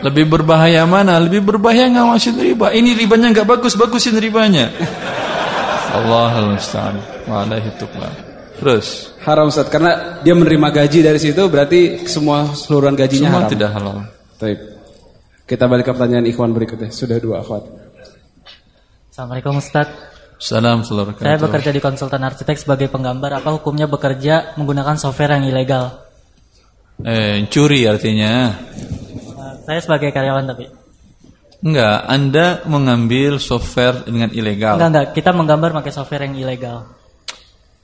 Lebih 0.00 0.24
berbahaya 0.30 0.88
mana? 0.88 1.20
Lebih 1.20 1.44
berbahaya 1.44 1.92
ngawasin 1.92 2.40
riba. 2.40 2.72
Ini 2.72 2.96
ribanya 2.96 3.36
nggak 3.36 3.44
bagus, 3.44 3.76
bagusin 3.76 4.16
ribanya. 4.16 4.72
Allah 5.92 6.56
musta'an. 6.56 6.96
Tuqlan. 7.76 8.12
Terus, 8.58 9.14
haram 9.22 9.52
Ustaz 9.52 9.70
karena 9.70 10.18
dia 10.24 10.34
menerima 10.34 10.68
gaji 10.74 10.98
dari 11.04 11.20
situ 11.22 11.46
berarti 11.46 12.08
semua 12.10 12.50
seluruhan 12.56 12.98
gajinya 12.98 13.30
semua 13.30 13.42
haram. 13.44 13.52
tidak 13.52 13.70
halal. 13.70 13.96
Baik. 14.40 14.58
Kita 15.46 15.64
balik 15.70 15.84
ke 15.86 15.92
pertanyaan 15.94 16.26
ikhwan 16.26 16.50
berikutnya. 16.50 16.90
Sudah 16.90 17.22
dua 17.22 17.44
akhwat. 17.44 17.87
Assalamualaikum 19.18 19.58
Ustaz. 19.58 19.90
Salam 20.38 20.86
salam 20.86 21.10
Saya 21.18 21.42
bekerja 21.42 21.74
di 21.74 21.82
konsultan 21.82 22.22
arsitek 22.22 22.54
sebagai 22.54 22.86
penggambar. 22.86 23.42
Apa 23.42 23.50
hukumnya 23.50 23.90
bekerja 23.90 24.54
menggunakan 24.54 24.94
software 24.94 25.34
yang 25.34 25.50
ilegal? 25.50 26.06
Eh, 27.02 27.42
curi 27.50 27.82
artinya. 27.90 28.54
Uh, 29.34 29.58
Saya 29.66 29.82
sebagai 29.82 30.14
karyawan 30.14 30.54
tapi. 30.54 30.70
Enggak, 31.66 31.98
Anda 32.06 32.62
mengambil 32.70 33.42
software 33.42 34.06
dengan 34.06 34.30
ilegal. 34.30 34.78
Enggak 34.78 34.90
enggak, 34.94 35.06
kita 35.18 35.30
menggambar 35.34 35.74
pakai 35.82 35.90
software 35.90 36.22
yang 36.30 36.38
ilegal. 36.38 36.86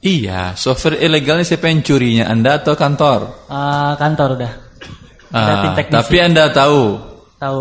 Iya, 0.07 0.55
software 0.55 1.03
ilegalnya 1.03 1.51
siapa 1.51 1.67
yang 1.67 1.83
curinya? 1.83 2.31
Anda 2.31 2.63
atau 2.63 2.79
kantor? 2.79 3.51
Uh, 3.51 3.99
kantor 3.99 4.39
udah. 4.39 4.53
Ah, 5.35 5.75
teknisi. 5.75 5.99
tapi 5.99 6.17
Anda 6.23 6.55
tahu. 6.55 6.95
Tahu. 7.43 7.61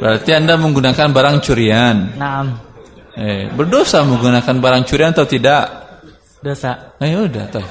Berarti 0.00 0.30
Anda 0.32 0.56
menggunakan 0.56 1.12
barang 1.12 1.36
curian. 1.44 2.16
Naam. 2.16 2.72
Eh, 3.14 3.46
berdosa 3.54 4.02
menggunakan 4.02 4.58
barang 4.58 4.82
curian 4.90 5.14
atau 5.14 5.22
tidak? 5.22 5.70
Dosa. 6.42 6.98
Ayo 6.98 7.30
udah, 7.30 7.46
toh. 7.46 7.62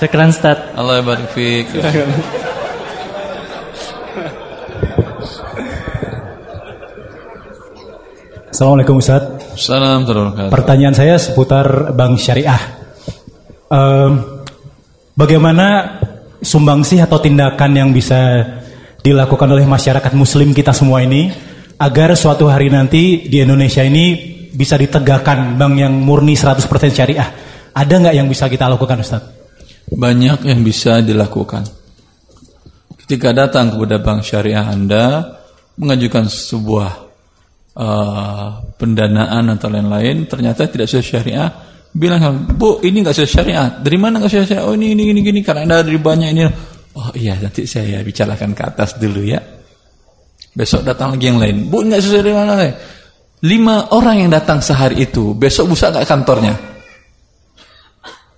Sekian 0.00 0.32
Ustaz. 0.32 0.72
Allah 0.72 1.04
barik. 1.04 1.68
Assalamualaikum 8.48 8.96
Ustaz. 9.04 9.28
Salam 9.60 10.08
Pertanyaan 10.48 10.96
saya 10.96 11.20
seputar 11.20 11.92
bank 11.92 12.16
syariah. 12.16 12.60
Em, 13.68 14.40
bagaimana 15.12 16.00
sumbangsih 16.40 17.04
atau 17.04 17.20
tindakan 17.20 17.76
yang 17.76 17.92
bisa 17.92 18.48
dilakukan 19.04 19.52
oleh 19.52 19.68
masyarakat 19.68 20.12
muslim 20.16 20.56
kita 20.56 20.72
semua 20.72 21.04
ini 21.04 21.49
agar 21.80 22.12
suatu 22.12 22.44
hari 22.52 22.68
nanti 22.68 23.24
di 23.24 23.40
Indonesia 23.40 23.80
ini 23.80 24.36
bisa 24.52 24.76
ditegakkan 24.76 25.56
bank 25.56 25.74
yang 25.80 25.96
murni 25.96 26.36
100% 26.36 26.60
syariah. 26.92 27.28
Ada 27.72 27.94
nggak 27.96 28.14
yang 28.20 28.28
bisa 28.28 28.52
kita 28.52 28.68
lakukan 28.68 29.00
Ustaz? 29.00 29.22
Banyak 29.88 30.44
yang 30.44 30.60
bisa 30.60 31.00
dilakukan. 31.00 31.64
Ketika 33.00 33.32
datang 33.32 33.72
kepada 33.72 33.96
bank 33.98 34.20
syariah 34.20 34.68
Anda 34.68 35.24
mengajukan 35.80 36.28
sebuah 36.28 36.90
uh, 37.74 38.48
pendanaan 38.76 39.56
atau 39.56 39.72
lain-lain, 39.72 40.28
ternyata 40.28 40.68
tidak 40.68 40.86
sesuai 40.86 41.06
syariah, 41.06 41.48
bilang 41.96 42.44
bu 42.54 42.84
ini 42.84 43.00
nggak 43.00 43.16
sesuai 43.16 43.32
syariah. 43.32 43.66
Dari 43.80 43.96
mana 43.96 44.20
nggak 44.20 44.30
sesuai 44.30 44.48
syariah? 44.52 44.66
Oh 44.68 44.76
ini 44.76 44.92
ini 44.92 45.16
ini 45.16 45.20
gini 45.24 45.40
karena 45.40 45.64
anda 45.64 45.80
dari 45.80 45.96
banyak 45.96 46.28
ini. 46.36 46.42
Oh 47.00 47.10
iya 47.16 47.38
nanti 47.40 47.64
saya 47.64 48.04
bicarakan 48.04 48.52
ke 48.52 48.62
atas 48.66 49.00
dulu 49.00 49.24
ya. 49.24 49.40
Besok 50.50 50.82
datang 50.82 51.14
lagi 51.14 51.30
yang 51.30 51.38
lain. 51.38 51.70
Bu 51.70 51.86
nggak 51.86 52.02
sesuai 52.02 52.22
dari 52.22 52.34
mana? 52.34 52.54
Lima 53.40 53.76
orang 53.94 54.26
yang 54.26 54.30
datang 54.30 54.60
sehari 54.60 55.06
itu 55.06 55.32
besok 55.32 55.72
buka 55.72 55.94
nggak 55.94 56.06
kantornya? 56.06 56.54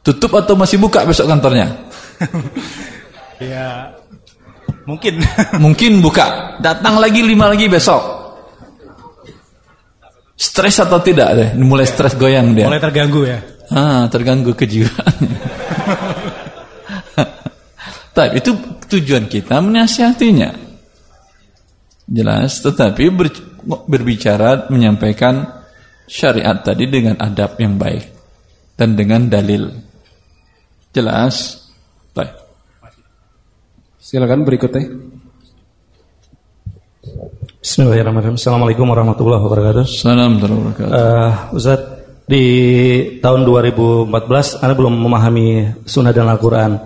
Tutup 0.03 0.35
atau 0.35 0.55
masih 0.55 0.79
buka 0.79 1.07
besok 1.07 1.31
kantornya? 1.31 1.69
Ya 3.43 3.91
Mungkin. 4.87 5.23
Mungkin 5.65 6.03
buka. 6.03 6.59
Datang 6.59 6.99
lagi 6.99 7.23
lima 7.23 7.47
lagi 7.51 7.69
besok. 7.71 8.03
Stres 10.35 10.83
atau 10.83 10.99
tidak 10.99 11.29
deh? 11.39 11.55
Mulai 11.55 11.87
stres 11.87 12.19
goyang 12.19 12.51
dia. 12.57 12.67
Mulai 12.67 12.83
terganggu 12.83 13.23
ya. 13.23 13.39
Ah, 13.71 14.11
terganggu 14.11 14.59
kejiwaannya. 14.59 15.39
Tapi 18.17 18.37
itu 18.37 18.51
tujuan 18.91 19.31
kita 19.31 19.63
menasihatinya. 19.63 20.72
Jelas, 22.07 22.59
tetapi 22.61 23.05
ber- 23.15 23.53
berbicara 23.87 24.67
menyampaikan 24.69 25.63
syariat 26.07 26.59
tadi 26.61 26.91
dengan 26.91 27.17
adab 27.23 27.57
yang 27.63 27.79
baik 27.79 28.11
dan 28.75 28.99
dengan 28.99 29.31
dalil. 29.31 29.71
Jelas? 30.93 31.69
Baik. 32.13 32.37
Silakan 34.03 34.45
berikutnya. 34.45 34.93
Bismillahirrahmanirrahim. 37.63 38.37
Assalamualaikum 38.37 38.87
warahmatullahi 38.91 39.43
wabarakatuh. 39.47 39.85
Salam 39.87 40.37
warahmatullahi 40.37 40.61
wabarakatuh. 40.67 40.93
Uh, 40.93 41.31
Ustaz, 41.55 41.81
di 42.27 42.45
tahun 43.23 43.47
2014 43.47 44.63
Anda 44.63 44.75
belum 44.75 44.95
memahami 44.99 45.47
sunnah 45.87 46.11
dan 46.11 46.27
Al-Quran. 46.27 46.79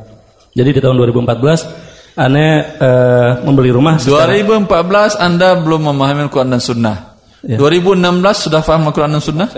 Jadi 0.53 0.77
di 0.77 0.81
tahun 0.81 0.97
2014 1.01 1.86
Anda 2.17 2.49
uh, 2.81 3.31
membeli 3.45 3.69
rumah 3.69 4.01
secara- 4.01 4.33
2014 4.33 5.21
Anda 5.21 5.61
belum 5.61 5.93
memahami 5.93 6.25
Al-Quran 6.27 6.49
dan 6.49 6.61
Sunnah. 6.65 7.21
Ya. 7.45 7.61
2016 7.61 8.01
sudah 8.49 8.61
paham 8.65 8.89
Al-Quran 8.89 9.13
dan 9.13 9.23
Sunnah? 9.23 9.49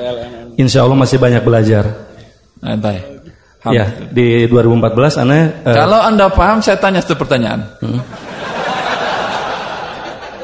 Insya 0.58 0.82
Allah 0.82 0.98
masih 0.98 1.16
banyak 1.16 1.40
belajar. 1.46 1.86
Nah, 2.58 2.74
baik. 2.74 3.04
Ya, 3.68 3.84
di 4.10 4.50
2014 4.50 5.22
Anda 5.22 5.38
uh, 5.62 5.70
Kalau 5.70 5.98
Anda 6.02 6.26
paham, 6.28 6.58
saya 6.58 6.76
tanya 6.82 6.98
satu 6.98 7.14
pertanyaan. 7.14 7.62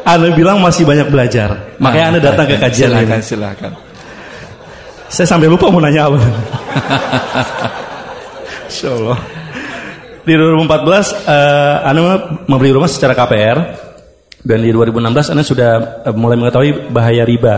Anda 0.05 0.29
bilang 0.37 0.61
masih 0.61 0.85
banyak 0.85 1.09
belajar. 1.09 1.74
Makanya 1.81 2.07
Anda 2.14 2.20
Nah, 2.20 2.27
datang 2.31 2.46
ke 2.46 2.57
kajian 2.61 2.92
silakan, 2.92 3.18
ini. 3.18 3.24
silakan. 3.24 3.72
Saya 5.09 5.27
sampai 5.27 5.48
lupa 5.48 5.66
mau 5.66 5.81
nanya 5.81 6.07
apa. 6.07 6.18
Insya 8.68 8.88
Allah. 8.92 9.18
Di 10.24 10.32
2014 10.32 11.28
eh, 11.28 11.76
Anda 11.84 12.02
membeli 12.48 12.72
rumah 12.72 12.88
secara 12.88 13.12
KPR 13.12 13.58
dan 14.40 14.58
di 14.64 14.72
2016 14.72 15.32
Anda 15.37 15.44
sudah 15.44 15.72
eh, 16.08 16.14
mulai 16.16 16.40
mengetahui 16.40 16.88
bahaya 16.88 17.28
riba. 17.28 17.54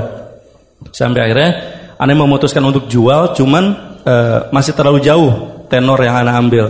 Sampai 0.91 1.31
akhirnya 1.31 1.51
Anda 1.95 2.19
memutuskan 2.19 2.67
untuk 2.67 2.91
jual 2.91 3.39
cuman 3.39 3.65
eh, 4.03 4.39
masih 4.51 4.75
terlalu 4.75 4.99
jauh 5.07 5.63
tenor 5.71 6.03
yang 6.03 6.19
Anda 6.19 6.33
ambil. 6.35 6.65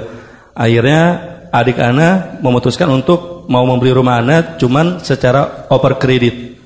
Akhirnya 0.52 1.00
adik 1.48 1.80
Anda 1.80 2.36
memutuskan 2.44 2.92
untuk 2.92 3.48
mau 3.48 3.64
membeli 3.64 3.96
rumah 3.96 4.20
Anda 4.20 4.60
cuman 4.60 5.00
secara 5.00 5.64
over 5.72 5.96
kredit. 5.96 6.60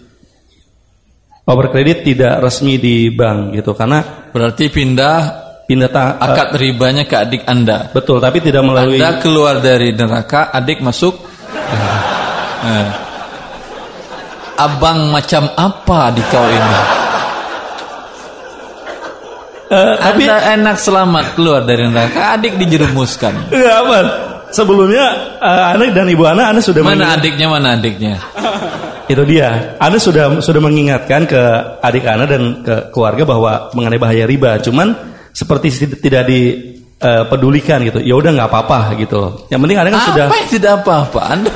Over 1.46 1.70
kredit 1.70 2.02
tidak 2.02 2.42
resmi 2.42 2.82
di 2.82 3.14
bank 3.14 3.54
gitu 3.54 3.74
karena 3.78 4.20
Berarti 4.30 4.70
pindah 4.70 5.49
pindah 5.70 5.86
ta- 5.86 6.18
akad 6.18 6.58
ribanya 6.58 7.06
ke 7.06 7.14
adik 7.14 7.46
Anda. 7.46 7.94
Betul, 7.94 8.18
tapi 8.18 8.42
tidak 8.42 8.66
melalui 8.66 8.98
Anda 8.98 9.22
keluar 9.22 9.62
dari 9.62 9.94
neraka, 9.94 10.50
adik 10.50 10.82
masuk. 10.82 11.14
Eh. 12.66 12.88
Abang 14.58 15.14
macam 15.14 15.46
apa 15.54 16.10
di 16.10 16.22
kau 16.26 16.42
ini? 16.42 16.78
tapi- 19.70 20.26
Anda 20.26 20.36
enak 20.58 20.76
selamat 20.82 21.26
keluar 21.38 21.62
dari 21.62 21.86
neraka, 21.86 22.34
adik 22.34 22.58
dijerumuskan. 22.58 23.54
Enggak 23.54 23.76
aman. 23.86 24.06
Sebelumnya 24.50 25.38
eh, 25.38 25.64
anak 25.78 25.94
dan 25.94 26.10
ibu 26.10 26.26
anak 26.26 26.50
Anda 26.50 26.58
sudah 26.58 26.82
Mana 26.82 27.14
adiknya, 27.14 27.46
mana 27.46 27.78
adiknya? 27.78 28.18
Itu 29.06 29.22
dia. 29.22 29.78
Anda 29.78 30.02
sudah 30.02 30.42
sudah 30.42 30.58
mengingatkan 30.58 31.22
ke 31.30 31.42
adik 31.78 32.02
Anda 32.02 32.26
dan 32.26 32.58
ke 32.66 32.90
keluarga 32.90 33.22
bahwa 33.22 33.70
mengenai 33.78 34.02
bahaya 34.02 34.26
riba. 34.26 34.58
Cuman 34.58 34.90
seperti 35.40 35.72
tid- 35.72 36.00
tidak 36.04 36.28
dipedulikan 36.28 37.80
gitu. 37.88 38.04
Ya 38.04 38.12
udah 38.12 38.28
nggak 38.36 38.48
apa-apa 38.52 38.92
gitu 39.00 39.16
loh. 39.16 39.32
Yang 39.48 39.60
penting 39.64 39.78
Anda 39.80 39.90
kan 39.96 40.02
sudah 40.12 40.24
Apa 40.28 40.36
yang 40.36 40.50
tidak 40.52 40.72
apa-apa? 40.84 41.20
Anda. 41.24 41.50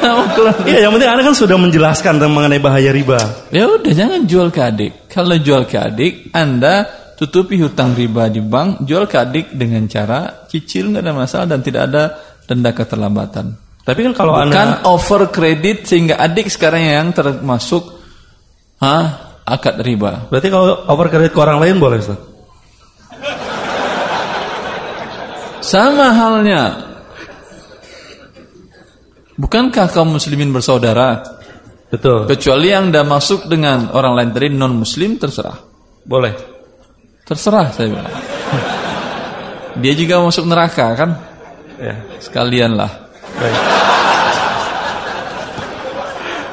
Iya, 0.65 0.79
yang 0.89 0.93
penting 0.97 1.11
Anda 1.13 1.23
kan 1.29 1.35
sudah 1.37 1.57
menjelaskan 1.61 2.13
tentang 2.17 2.33
mengenai 2.33 2.61
bahaya 2.65 2.91
riba. 2.97 3.21
Ya 3.53 3.69
udah 3.69 3.93
jangan 3.93 4.25
jual 4.25 4.49
ke 4.49 4.61
adik. 4.65 4.93
Kalau 5.13 5.37
jual 5.37 5.69
ke 5.69 5.77
adik, 5.77 6.33
Anda 6.33 6.89
tutupi 7.15 7.61
hutang 7.61 7.93
riba 7.93 8.33
di 8.33 8.41
bank, 8.41 8.89
jual 8.89 9.05
ke 9.05 9.21
adik 9.21 9.53
dengan 9.53 9.85
cara 9.85 10.49
cicil 10.49 10.91
nggak 10.97 11.05
ada 11.05 11.13
masalah 11.13 11.47
dan 11.47 11.61
tidak 11.61 11.93
ada 11.93 12.03
denda 12.49 12.73
keterlambatan. 12.73 13.47
Tapi 13.85 14.01
kan 14.01 14.13
kalau 14.17 14.33
Bukan 14.41 14.49
Anda 14.49 14.81
over 14.89 15.29
kredit 15.29 15.85
sehingga 15.85 16.17
adik 16.17 16.49
sekarang 16.49 16.89
yang 16.89 17.07
termasuk 17.13 17.85
hah, 18.81 19.37
akad 19.45 19.77
riba. 19.85 20.25
berarti 20.33 20.49
kalau 20.49 20.89
over 20.89 21.13
kredit 21.13 21.37
ke 21.37 21.39
orang 21.39 21.61
lain 21.61 21.77
boleh, 21.77 22.01
Ustaz? 22.01 22.17
Sama 25.65 26.13
halnya. 26.13 26.93
Bukankah 29.41 29.89
kaum 29.89 30.13
muslimin 30.21 30.53
bersaudara? 30.53 31.25
Betul. 31.89 32.29
Kecuali 32.29 32.69
yang 32.69 32.93
Anda 32.93 33.01
masuk 33.01 33.49
dengan 33.49 33.89
orang 33.97 34.13
lain 34.13 34.31
tadi 34.37 34.53
non 34.53 34.77
muslim 34.77 35.17
terserah. 35.17 35.57
Boleh. 36.05 36.37
Terserah 37.25 37.73
saya 37.73 37.97
bilang. 37.97 38.13
Dia 39.81 39.95
juga 39.97 40.21
masuk 40.21 40.45
neraka 40.45 40.87
kan? 40.93 41.11
Ya. 41.81 41.97
Sekalian 42.21 42.77
lah. 42.77 42.93
Baik. 43.41 43.59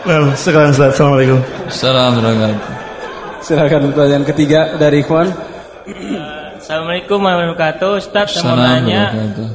Well, 0.02 0.34
sekarang 0.34 0.74
Ustaz. 0.74 0.97
Assalamualaikum. 0.97 1.39
Assalamualaikum. 1.69 2.58
Silakan 3.45 3.93
pertanyaan 3.93 4.26
ketiga 4.26 4.74
dari 4.82 5.06
Ikhwan. 5.06 5.30
Assalamualaikum 6.62 7.17
warahmatullahi 7.17 7.58
wabarakatuh. 7.58 7.89
Ustaz 7.97 8.38
saya 8.38 8.54
mau 8.54 8.62
nanya, 8.62 9.04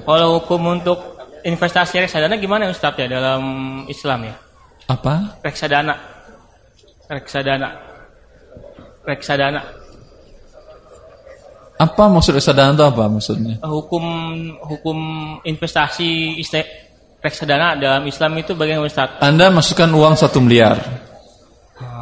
kalau 0.03 0.43
hukum 0.43 0.75
untuk 0.75 0.99
investasi 1.47 2.03
reksadana 2.03 2.35
gimana 2.35 2.67
Ustaz 2.67 2.99
ya 2.99 3.07
dalam 3.07 3.43
Islam 3.87 4.27
ya? 4.27 4.35
Apa? 4.91 5.39
Reksadana. 5.39 5.95
Reksadana. 7.07 7.71
Reksadana. 9.07 9.63
Apa 11.79 12.11
maksud 12.11 12.35
reksadana 12.35 12.75
itu 12.75 12.83
apa 12.83 13.07
maksudnya? 13.07 13.55
Hukum 13.63 14.05
hukum 14.67 14.99
investasi 15.47 16.35
reksadana 17.23 17.79
dalam 17.79 18.03
Islam 18.11 18.35
itu 18.43 18.59
bagaimana 18.59 18.91
Ustaz? 18.91 19.15
Anda 19.23 19.47
masukkan 19.55 19.95
uang 19.95 20.19
satu 20.19 20.43
miliar. 20.43 20.75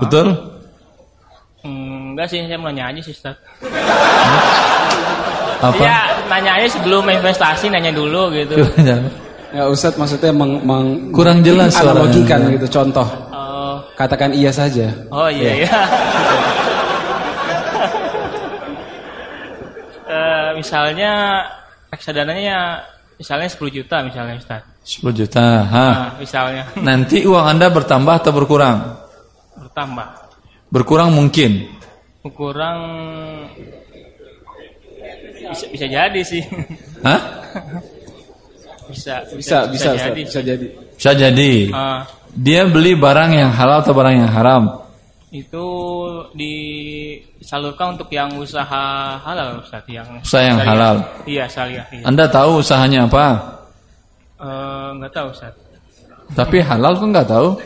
Betul? 0.00 0.32
Hmm, 1.60 2.16
enggak 2.16 2.32
sih, 2.32 2.40
saya 2.40 2.56
mau 2.56 2.72
nanya 2.72 2.88
aja 2.88 3.00
sih 3.04 3.12
Ustaz. 3.12 3.36
Apa? 5.60 5.78
Iya, 5.78 5.98
nanya 6.26 6.52
aja 6.56 6.68
sebelum 6.72 7.04
investasi 7.06 7.68
nanya 7.68 7.90
dulu 7.90 8.32
gitu. 8.32 8.58
Ya 9.54 9.70
Ustadz 9.70 9.94
maksudnya 9.94 10.34
meng, 10.34 10.66
meng- 10.66 11.14
Kurang 11.14 11.38
jelas 11.40 11.78
analogikan 11.78 12.42
suaranya. 12.42 12.58
gitu 12.58 12.66
contoh. 12.74 13.06
Oh, 13.30 13.78
Katakan 13.94 14.34
iya 14.34 14.50
saja. 14.50 14.90
oh 15.08 15.30
iya 15.30 15.62
iya. 15.62 15.70
Eh, 20.04 20.48
misalnya 20.54 21.42
reksadananya 21.88 22.82
misalnya 23.16 23.48
10 23.48 23.56
juta 23.72 23.96
misalnya 24.04 24.36
Ustaz. 24.36 24.62
10 24.84 25.16
juta. 25.16 25.64
Ha. 25.64 25.86
Nah, 25.88 26.10
misalnya 26.20 26.62
Nanti 26.88 27.24
uang 27.24 27.46
Anda 27.46 27.72
bertambah 27.72 28.14
atau 28.20 28.32
berkurang? 28.34 28.78
bertambah. 29.54 30.06
Berkurang 30.68 31.14
mungkin. 31.14 31.70
Kurang 32.26 32.78
bisa, 35.54 35.66
bisa 35.70 35.86
jadi 35.86 36.20
sih. 36.20 36.42
Hah? 37.00 37.20
bisa, 38.90 39.14
Bisa, 39.32 39.56
bisa, 39.70 39.88
Ustaz, 39.94 40.12
bisa 40.12 40.40
jadi. 40.42 40.66
Bisa 40.98 41.10
jadi. 41.14 41.52
Ah. 41.72 42.02
Dia 42.34 42.66
beli 42.66 42.98
barang 42.98 43.30
yang 43.30 43.50
halal 43.54 43.80
atau 43.80 43.94
barang 43.94 44.14
yang 44.18 44.28
haram? 44.28 44.82
Itu 45.30 45.66
disalurkan 46.34 47.98
untuk 47.98 48.06
yang 48.10 48.30
usaha 48.38 49.18
halal 49.18 49.62
Ustaz 49.62 49.82
yang 49.90 50.06
Usaha 50.22 50.42
yang 50.42 50.58
syariah. 50.58 50.70
halal. 50.70 50.96
Iya, 51.26 51.44
syariah. 51.50 51.86
Iya. 51.90 52.02
Anda 52.06 52.24
tahu 52.30 52.62
usahanya 52.62 53.06
apa? 53.06 53.26
Eh, 54.38 54.88
nggak 54.98 55.12
tahu 55.14 55.26
Ustaz. 55.30 55.54
Tapi 56.34 56.58
halal 56.62 56.98
kok 56.98 57.08
nggak 57.10 57.28
tahu? 57.30 57.48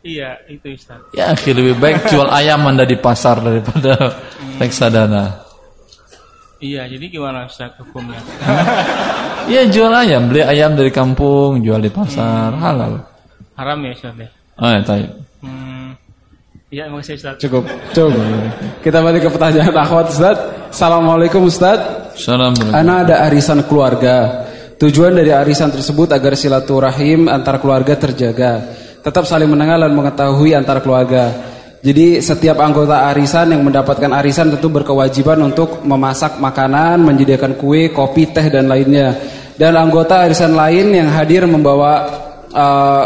Iya, 0.00 0.32
itu 0.48 0.80
Ustaz. 0.80 0.96
Ya, 1.12 1.36
lebih 1.36 1.76
baik 1.76 2.08
jual 2.08 2.24
ayam 2.32 2.64
Anda 2.64 2.88
di 2.88 2.96
pasar 2.96 3.36
daripada 3.44 4.16
reksadana. 4.56 5.44
Iya, 6.60 6.84
jadi 6.92 7.08
gimana 7.08 7.48
Ustaz 7.48 7.72
hukumnya? 7.80 8.20
Iya, 9.48 9.64
jual 9.72 9.88
ayam, 9.88 10.28
beli 10.28 10.44
ayam 10.44 10.76
dari 10.76 10.92
kampung, 10.92 11.64
jual 11.64 11.80
di 11.80 11.88
pasar, 11.88 12.52
halal. 12.52 13.00
Haram 13.56 13.80
ya 13.80 13.92
Ustaz 13.96 14.12
ya? 14.20 14.28
Oh, 14.60 14.68
ya, 14.68 14.80
tahu. 14.84 15.00
Hmm. 15.40 15.96
Iya, 16.68 16.92
terima 16.92 17.00
kasih 17.00 17.16
Ustaz. 17.16 17.34
Cukup, 17.40 17.64
cukup. 17.96 18.12
Kita 18.84 19.00
balik 19.00 19.24
ke 19.24 19.30
pertanyaan 19.32 19.72
akhwat 19.72 20.12
Ustaz. 20.12 20.36
Assalamualaikum 20.68 21.48
Ustaz. 21.48 21.80
Assalamualaikum. 22.12 22.76
Ana 22.76 23.08
ada 23.08 23.24
arisan 23.24 23.64
keluarga. 23.64 24.44
Tujuan 24.76 25.16
dari 25.16 25.32
arisan 25.32 25.72
tersebut 25.72 26.12
agar 26.12 26.36
silaturahim 26.36 27.32
antar 27.32 27.56
keluarga 27.56 27.96
terjaga, 27.96 28.68
tetap 29.00 29.24
saling 29.24 29.48
mengenal 29.48 29.88
dan 29.88 29.96
mengetahui 29.96 30.52
antar 30.52 30.84
keluarga. 30.84 31.49
Jadi 31.80 32.20
setiap 32.20 32.60
anggota 32.60 33.08
arisan 33.08 33.56
yang 33.56 33.64
mendapatkan 33.64 34.12
arisan 34.20 34.52
tentu 34.52 34.68
berkewajiban 34.68 35.40
untuk 35.40 35.80
memasak 35.80 36.36
makanan, 36.36 37.00
menyediakan 37.00 37.56
kue, 37.56 37.88
kopi, 37.88 38.28
teh 38.28 38.52
dan 38.52 38.68
lainnya. 38.68 39.16
Dan 39.56 39.80
anggota 39.80 40.28
arisan 40.28 40.52
lain 40.52 40.92
yang 40.92 41.08
hadir 41.08 41.48
membawa 41.48 42.04
uh, 42.52 43.04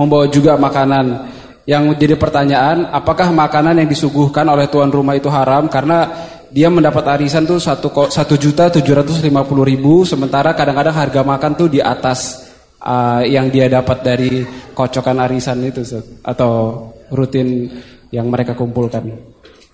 membawa 0.00 0.32
juga 0.32 0.56
makanan. 0.56 1.28
Yang 1.68 2.00
jadi 2.00 2.16
pertanyaan, 2.16 2.88
apakah 2.88 3.28
makanan 3.36 3.84
yang 3.84 3.88
disuguhkan 3.90 4.48
oleh 4.48 4.64
tuan 4.72 4.88
rumah 4.88 5.12
itu 5.12 5.28
haram? 5.28 5.68
Karena 5.68 6.08
dia 6.48 6.72
mendapat 6.72 7.20
arisan 7.20 7.44
tuh 7.44 7.60
satu 7.60 7.92
satu 8.08 8.40
juta 8.40 8.72
tujuh 8.72 8.96
ratus 8.96 9.20
lima 9.20 9.44
puluh 9.44 9.68
ribu, 9.68 10.08
sementara 10.08 10.56
kadang-kadang 10.56 10.96
harga 10.96 11.20
makan 11.20 11.52
tuh 11.52 11.68
di 11.68 11.84
atas 11.84 12.48
uh, 12.80 13.20
yang 13.28 13.52
dia 13.52 13.68
dapat 13.68 13.98
dari 14.00 14.40
kocokan 14.72 15.20
arisan 15.20 15.60
itu, 15.68 15.84
atau 16.24 16.86
rutin 17.12 17.66
yang 18.10 18.26
mereka 18.30 18.54
kumpulkan. 18.54 19.06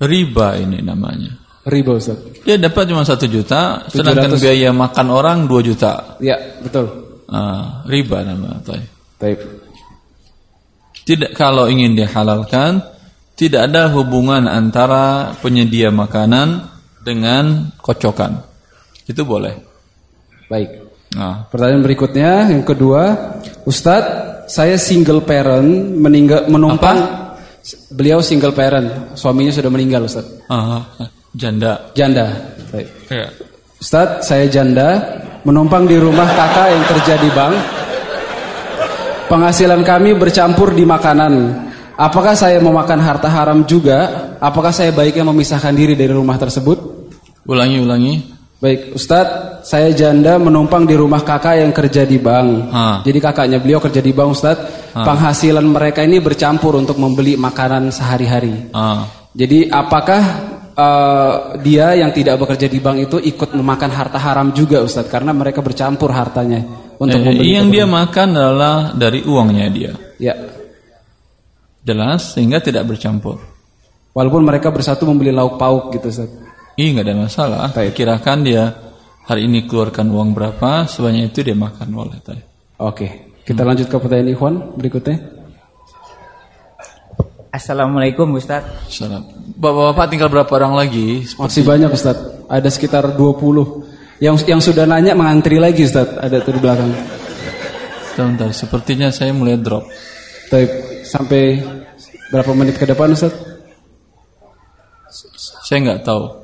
Riba 0.02 0.58
ini 0.58 0.82
namanya. 0.82 1.42
Riba, 1.62 1.94
Ustaz. 1.94 2.18
Dia 2.42 2.58
dapat 2.58 2.90
cuma 2.90 3.06
satu 3.06 3.30
juta, 3.30 3.86
sedangkan 3.86 4.34
700. 4.34 4.42
biaya 4.42 4.70
makan 4.74 5.06
orang 5.14 5.38
2 5.46 5.62
juta. 5.62 6.18
Ya, 6.18 6.34
betul. 6.58 6.90
Ah, 7.30 7.86
riba 7.86 8.26
nama. 8.26 8.58
Taib. 8.66 8.82
Taib. 9.22 9.38
Tidak 11.06 11.32
kalau 11.38 11.70
ingin 11.70 11.94
dihalalkan, 11.94 12.82
tidak 13.38 13.70
ada 13.70 13.90
hubungan 13.94 14.50
antara 14.50 15.34
penyedia 15.38 15.94
makanan 15.94 16.66
dengan 17.02 17.74
kocokan. 17.78 18.42
Itu 19.06 19.22
boleh. 19.26 19.54
Baik. 20.50 20.70
Nah, 21.14 21.46
Pertanyaan 21.46 21.82
berikutnya 21.84 22.50
yang 22.50 22.64
kedua, 22.66 23.34
Ustadz, 23.66 24.50
saya 24.50 24.76
single 24.76 25.22
parent 25.22 25.94
meninggal 25.96 26.50
menumpang 26.50 27.21
beliau 27.94 28.18
single 28.18 28.54
parent, 28.54 29.14
suaminya 29.14 29.54
sudah 29.54 29.70
meninggal 29.70 30.06
Ustadz. 30.06 30.46
ah, 30.50 31.08
janda. 31.34 31.92
Janda. 31.94 32.26
Baik. 32.74 32.88
Ya. 33.08 33.28
Ustadz, 33.78 34.26
saya 34.26 34.46
janda 34.46 35.18
menumpang 35.42 35.86
di 35.86 35.98
rumah 35.98 36.26
kakak 36.26 36.68
yang 36.70 36.84
kerja 36.86 37.14
di 37.18 37.30
bank. 37.34 37.54
Penghasilan 39.26 39.80
kami 39.82 40.12
bercampur 40.18 40.76
di 40.76 40.84
makanan. 40.84 41.34
Apakah 41.96 42.34
saya 42.34 42.58
memakan 42.58 43.00
harta 43.00 43.28
haram 43.30 43.64
juga? 43.64 44.32
Apakah 44.42 44.74
saya 44.74 44.90
baiknya 44.92 45.24
memisahkan 45.24 45.72
diri 45.72 45.94
dari 45.94 46.12
rumah 46.12 46.36
tersebut? 46.36 46.78
Ulangi, 47.48 47.78
ulangi. 47.80 48.31
Baik, 48.62 48.94
Ustadz, 48.94 49.66
saya 49.66 49.90
janda 49.90 50.38
menumpang 50.38 50.86
di 50.86 50.94
rumah 50.94 51.18
kakak 51.20 51.58
yang 51.58 51.74
kerja 51.74 52.06
di 52.06 52.22
bank. 52.22 52.70
Ah. 52.70 53.02
Jadi 53.02 53.18
kakaknya 53.18 53.58
beliau 53.58 53.82
kerja 53.82 53.98
di 53.98 54.14
bank, 54.14 54.38
Ustadz. 54.38 54.94
Penghasilan 54.94 55.66
mereka 55.66 56.06
ini 56.06 56.22
bercampur 56.22 56.78
untuk 56.78 56.94
membeli 56.94 57.34
makanan 57.34 57.90
sehari-hari. 57.90 58.70
Jadi 59.34 59.66
apakah 59.66 60.22
eh, 60.72 61.32
dia 61.58 61.98
yang 61.98 62.14
tidak 62.14 62.38
bekerja 62.38 62.70
di 62.70 62.78
bank 62.78 63.02
itu 63.02 63.16
ikut 63.18 63.50
memakan 63.50 63.90
harta 63.90 64.22
haram 64.22 64.54
juga, 64.54 64.78
Ustadz? 64.78 65.10
Karena 65.10 65.34
mereka 65.34 65.58
bercampur 65.58 66.14
hartanya 66.14 66.62
untuk 67.02 67.18
Eh, 67.18 67.24
membeli. 67.34 67.58
yang 67.58 67.66
dia 67.66 67.82
makan 67.82 68.28
adalah 68.30 68.76
dari 68.94 69.26
uangnya 69.26 69.66
dia. 69.68 69.92
Ya, 70.22 70.38
Jelas 71.82 72.38
sehingga 72.38 72.62
tidak 72.62 72.86
bercampur. 72.86 73.42
walaupun 74.14 74.46
mereka 74.46 74.70
bersatu 74.70 75.02
membeli 75.02 75.34
lauk 75.34 75.58
pauk 75.58 75.90
gitu, 75.90 76.06
Ustadz. 76.06 76.51
Iya 76.82 76.98
nggak 76.98 77.06
ada 77.06 77.14
masalah. 77.14 77.70
Kirakan 77.70 78.42
dia 78.42 78.74
hari 79.30 79.46
ini 79.46 79.70
keluarkan 79.70 80.10
uang 80.10 80.34
berapa, 80.34 80.90
sebanyak 80.90 81.30
itu 81.30 81.46
dia 81.46 81.54
makan 81.54 81.94
boleh. 81.94 82.18
Taib. 82.18 82.42
Oke, 82.82 83.38
kita 83.46 83.62
lanjut 83.62 83.86
ke 83.86 83.94
pertanyaan 84.02 84.34
Ikhwan 84.34 84.54
berikutnya. 84.74 85.22
Assalamualaikum 87.54 88.26
Ustaz. 88.34 88.66
Salam. 88.90 89.22
Bapak-bapak 89.54 90.10
tinggal 90.10 90.26
berapa 90.26 90.50
orang 90.58 90.74
lagi? 90.74 91.22
Masih 91.38 91.62
banyak, 91.62 91.94
Ustadz. 91.94 92.50
Ada 92.50 92.66
sekitar 92.66 93.14
20. 93.14 94.18
Yang 94.18 94.42
yang 94.50 94.58
sudah 94.58 94.82
nanya 94.82 95.14
mengantri 95.14 95.62
lagi, 95.62 95.86
Ustadz. 95.86 96.18
Ada 96.18 96.42
tuh 96.42 96.58
di 96.58 96.60
belakang. 96.66 96.90
Sebentar, 98.18 98.50
sepertinya 98.50 99.14
saya 99.14 99.30
mulai 99.30 99.54
drop. 99.54 99.86
Taib, 100.50 100.66
sampai 101.06 101.62
berapa 102.34 102.50
menit 102.58 102.74
ke 102.74 102.90
depan, 102.90 103.14
Ustadz? 103.14 103.38
Saya 105.62 105.78
nggak 105.78 106.02
tahu. 106.02 106.41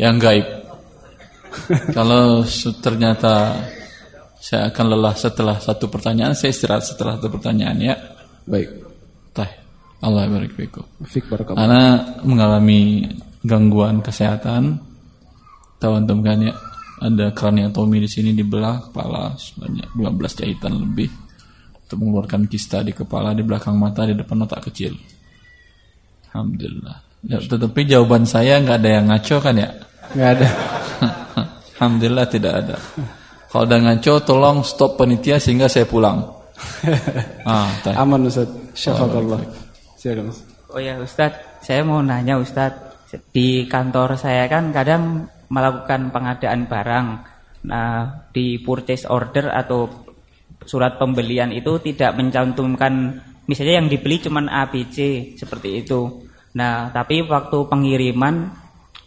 Yang 0.00 0.16
gaib. 0.24 0.46
Kalau 1.96 2.44
ternyata 2.80 3.56
saya 4.40 4.70
akan 4.70 4.86
lelah 4.94 5.14
setelah 5.16 5.56
satu 5.58 5.90
pertanyaan, 5.90 6.36
saya 6.36 6.52
istirahat 6.52 6.84
setelah 6.86 7.18
satu 7.18 7.28
pertanyaan 7.32 7.78
ya. 7.80 7.94
Baik. 8.46 8.68
Tah. 9.34 9.50
Allah 10.04 10.28
barik 10.28 10.52
fikum. 10.52 10.84
Mengalami 12.22 13.08
gangguan 13.40 14.04
kesehatan, 14.04 14.76
tahu 15.80 15.92
antum 15.96 16.20
kan 16.20 16.36
ya, 16.44 16.52
ada 17.00 17.32
kraniotomi 17.32 18.04
di 18.04 18.08
sini 18.08 18.36
dibelah 18.36 18.92
kepala 18.92 19.36
sebanyak 19.40 19.88
12 19.96 20.38
jahitan 20.44 20.72
lebih 20.76 21.08
untuk 21.86 21.96
mengeluarkan 22.02 22.44
kista 22.50 22.84
di 22.84 22.92
kepala, 22.92 23.32
di 23.32 23.46
belakang 23.46 23.78
mata, 23.78 24.04
di 24.04 24.12
depan 24.12 24.44
otak 24.44 24.68
kecil. 24.68 24.92
Alhamdulillah. 26.28 27.05
Ya, 27.24 27.40
tetapi 27.40 27.88
jawaban 27.88 28.28
saya 28.28 28.60
nggak 28.60 28.78
ada 28.84 28.90
yang 29.00 29.06
ngaco 29.08 29.36
kan 29.40 29.54
ya? 29.56 29.70
Nggak 30.12 30.30
ada. 30.36 30.48
Alhamdulillah 31.80 32.26
tidak 32.28 32.52
ada. 32.64 32.76
Kalau 33.48 33.64
ada 33.64 33.76
ngaco, 33.80 34.12
tolong 34.20 34.60
stop 34.60 35.00
panitia 35.00 35.40
sehingga 35.40 35.70
saya 35.70 35.88
pulang. 35.88 36.20
Ah. 37.46 37.70
Aman. 37.94 38.26
Silakan, 38.26 39.22
Ustadz. 40.28 40.56
Oh 40.72 40.80
ya 40.82 40.98
Ustadz, 40.98 41.62
saya 41.62 41.86
mau 41.86 42.02
nanya 42.02 42.36
Ustadz, 42.42 43.08
di 43.30 43.64
kantor 43.70 44.18
saya 44.18 44.50
kan 44.50 44.74
kadang 44.74 45.30
melakukan 45.48 46.10
pengadaan 46.10 46.66
barang. 46.66 47.06
Nah, 47.66 48.28
di 48.30 48.58
purchase 48.62 49.06
order 49.06 49.50
atau 49.50 49.88
surat 50.66 50.98
pembelian 50.98 51.54
itu 51.54 51.78
tidak 51.82 52.18
mencantumkan 52.18 53.22
misalnya 53.46 53.82
yang 53.82 53.88
dibeli 53.88 54.18
cuman 54.18 54.50
ABC 54.50 55.32
seperti 55.38 55.86
itu. 55.86 56.25
Nah, 56.56 56.88
tapi 56.88 57.20
waktu 57.20 57.58
pengiriman 57.68 58.48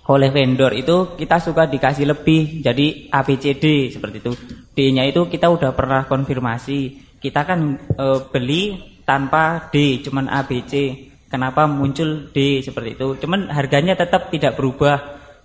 oleh 0.09 0.29
vendor 0.33 0.73
itu 0.73 1.17
kita 1.17 1.37
suka 1.37 1.69
dikasih 1.69 2.05
lebih 2.09 2.61
jadi 2.61 3.09
ABCD 3.09 3.93
seperti 3.93 4.17
itu. 4.21 4.33
D-nya 4.73 5.05
itu 5.09 5.25
kita 5.25 5.49
udah 5.49 5.73
pernah 5.73 6.05
konfirmasi. 6.05 7.09
Kita 7.17 7.45
kan 7.45 7.77
e, 7.77 8.05
beli 8.29 8.77
tanpa 9.05 9.69
D, 9.73 10.01
cuman 10.05 10.29
ABC. 10.29 11.05
Kenapa 11.29 11.69
muncul 11.69 12.33
D 12.33 12.61
seperti 12.65 12.97
itu? 12.97 13.07
Cuman 13.21 13.53
harganya 13.53 13.93
tetap 13.93 14.33
tidak 14.33 14.57
berubah. 14.57 14.97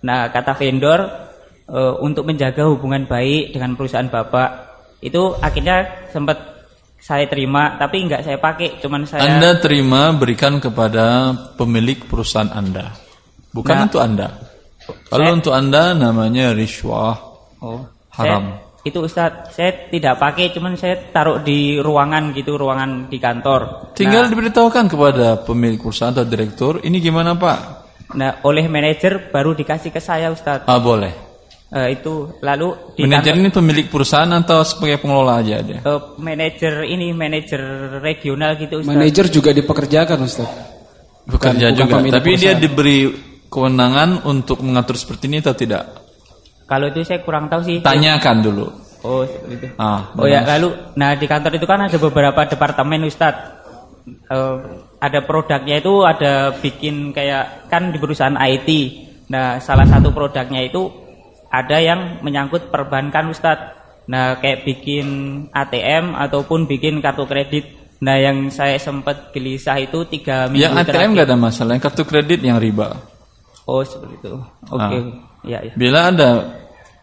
Nah, 0.05 0.33
kata 0.33 0.57
vendor 0.57 1.01
e, 1.69 1.81
untuk 2.05 2.25
menjaga 2.29 2.69
hubungan 2.69 3.05
baik 3.09 3.53
dengan 3.57 3.77
perusahaan 3.77 4.09
Bapak 4.09 4.49
itu 5.05 5.37
akhirnya 5.45 6.09
sempat 6.09 6.54
saya 7.05 7.29
terima 7.29 7.77
tapi 7.77 8.09
nggak 8.09 8.25
saya 8.25 8.41
pakai, 8.41 8.81
cuman 8.81 9.05
saya 9.05 9.29
Anda 9.29 9.61
terima 9.61 10.09
berikan 10.17 10.57
kepada 10.57 11.37
pemilik 11.61 12.01
perusahaan 12.09 12.49
Anda. 12.49 12.97
Bukan 13.53 13.77
Nah, 13.77 13.85
untuk 13.85 14.01
Anda. 14.01 14.29
Kalau 15.13 15.29
saya- 15.29 15.37
untuk 15.37 15.53
Anda 15.53 15.93
namanya 15.93 16.57
riswah. 16.57 17.13
Oh, 17.61 17.85
Haram. 18.17 18.45
Saya, 18.57 18.89
itu 18.89 18.99
Ustadz, 19.01 19.53
saya 19.53 19.89
tidak 19.93 20.17
pakai, 20.17 20.53
cuman 20.53 20.81
saya 20.81 20.97
taruh 21.13 21.41
di 21.41 21.77
ruangan 21.77 22.33
gitu, 22.33 22.57
ruangan 22.57 23.09
di 23.09 23.17
kantor. 23.21 23.93
Tinggal 23.97 24.29
Nah, 24.29 24.31
diberitahukan 24.33 24.85
kepada 24.89 25.41
pemilik 25.41 25.81
perusahaan 25.81 26.13
atau 26.13 26.25
direktur, 26.25 26.81
ini 26.85 27.01
gimana 27.05 27.37
Pak? 27.37 27.59
nah, 28.15 28.39
oleh 28.45 28.69
manajer 28.69 29.33
baru 29.33 29.53
dikasih 29.53 29.89
ke 29.91 30.01
saya 30.01 30.29
Ustadz. 30.33 30.69
Ah 30.69 30.81
boleh. 30.81 31.24
Eh, 31.75 31.99
itu 31.99 32.39
lalu 32.39 32.71
Manajer 33.03 33.35
ini 33.35 33.51
pemilik 33.51 33.91
perusahaan 33.91 34.31
atau 34.31 34.63
sebagai 34.63 35.03
pengelola 35.03 35.43
aja 35.43 35.59
dia? 35.59 35.83
eh, 35.83 36.01
manajer 36.23 36.87
ini 36.87 37.11
manajer 37.11 37.59
regional 37.99 38.55
gitu 38.55 38.79
Ustadz. 38.79 38.95
Manajer 38.95 39.27
juga 39.27 39.51
dipekerjakan, 39.51 40.19
Ustadz. 40.23 40.55
Bekerja 41.27 41.75
bukan 41.75 42.07
juga. 42.07 42.23
Tapi 42.23 42.31
dia 42.39 42.55
perusahaan. 42.55 42.63
diberi 42.63 42.99
kewenangan 43.51 44.23
untuk 44.23 44.63
mengatur 44.63 44.95
seperti 44.95 45.27
ini 45.27 45.43
atau 45.43 45.55
tidak? 45.59 45.83
Kalau 46.71 46.95
itu 46.95 47.03
saya 47.03 47.27
kurang 47.27 47.51
tahu 47.51 47.67
sih. 47.67 47.83
Tanyakan 47.83 48.37
dulu. 48.39 48.67
Oh, 49.03 49.27
seperti 49.27 49.55
itu. 49.59 49.67
Ah, 49.75 50.15
Oh 50.15 50.31
ya, 50.31 50.47
lalu 50.47 50.95
nah 50.95 51.19
di 51.19 51.27
kantor 51.27 51.59
itu 51.59 51.67
kan 51.67 51.91
ada 51.91 51.99
beberapa 51.99 52.41
departemen 52.47 53.03
Ustadz. 53.03 53.51
Eh, 54.07 54.57
ada 55.03 55.21
produknya 55.27 55.83
itu 55.83 56.07
ada 56.07 56.55
bikin 56.55 57.11
kayak 57.11 57.67
kan 57.67 57.91
di 57.91 57.99
perusahaan 57.99 58.39
IT. 58.39 58.71
Nah, 59.27 59.59
salah 59.59 59.91
satu 59.91 60.15
produknya 60.15 60.63
itu 60.63 61.03
ada 61.63 61.79
yang 61.79 62.19
menyangkut 62.27 62.75
perbankan 62.75 63.31
Ustadz. 63.31 63.83
Nah, 64.11 64.37
kayak 64.43 64.67
bikin 64.69 65.07
ATM 65.49 66.13
ataupun 66.19 66.69
bikin 66.69 67.01
kartu 67.01 67.25
kredit. 67.25 67.65
Nah, 68.05 68.21
yang 68.21 68.53
saya 68.53 68.77
sempat 68.77 69.33
gelisah 69.33 69.81
itu 69.81 70.05
tiga 70.11 70.51
minggu 70.51 70.61
Yang 70.61 70.75
ATM 70.77 70.89
terakhir. 70.91 71.09
nggak 71.15 71.27
ada 71.31 71.39
masalah, 71.41 71.71
yang 71.73 71.85
kartu 71.85 72.05
kredit 72.05 72.41
yang 72.45 72.59
riba. 72.61 73.01
Oh, 73.65 73.81
seperti 73.81 74.21
itu. 74.21 74.35
Oke. 74.69 74.83
Ah. 74.83 74.91
Ya, 75.45 75.59
ya. 75.65 75.73
Bila 75.73 76.13
ada 76.13 76.31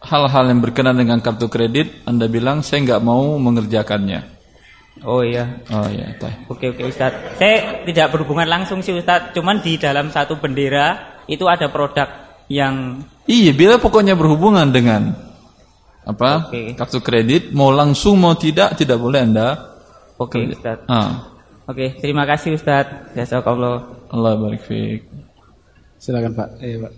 hal-hal 0.02 0.44
yang 0.46 0.60
berkenaan 0.62 0.98
dengan 0.98 1.18
kartu 1.18 1.50
kredit, 1.50 2.06
Anda 2.06 2.30
bilang 2.30 2.62
saya 2.62 2.86
nggak 2.86 3.02
mau 3.02 3.34
mengerjakannya. 3.38 4.32
Oh 5.02 5.24
iya. 5.26 5.58
Oh 5.72 5.88
iya. 5.90 6.14
Oke 6.46 6.70
oke 6.70 6.82
Ustadz. 6.86 7.40
Saya 7.40 7.82
tidak 7.82 8.14
berhubungan 8.14 8.46
langsung 8.46 8.84
sih 8.84 8.94
Ustadz. 8.94 9.34
Cuman 9.34 9.58
di 9.58 9.74
dalam 9.80 10.12
satu 10.12 10.38
bendera 10.38 11.18
itu 11.26 11.48
ada 11.50 11.66
produk 11.72 12.06
yang 12.48 13.04
Iya, 13.22 13.54
bila 13.54 13.78
pokoknya 13.78 14.18
berhubungan 14.18 14.66
dengan 14.74 15.14
apa? 16.02 16.50
Oke. 16.50 16.74
Kartu 16.74 16.98
kredit, 16.98 17.54
mau 17.54 17.70
langsung 17.70 18.18
mau 18.18 18.34
tidak 18.34 18.74
tidak 18.74 18.98
boleh 18.98 19.22
Anda. 19.22 19.48
Oke. 20.18 20.50
Ustadz. 20.50 20.90
Ah. 20.90 21.30
Oke, 21.70 21.94
terima 22.02 22.26
kasih 22.26 22.58
Ustadz. 22.58 23.14
Jazakallah. 23.14 24.10
Allah 24.10 24.34
barik 24.34 24.66
fiik. 24.66 25.06
Silakan 26.02 26.34
Pak. 26.34 26.48
Iya, 26.58 26.76
Pak. 26.82 26.92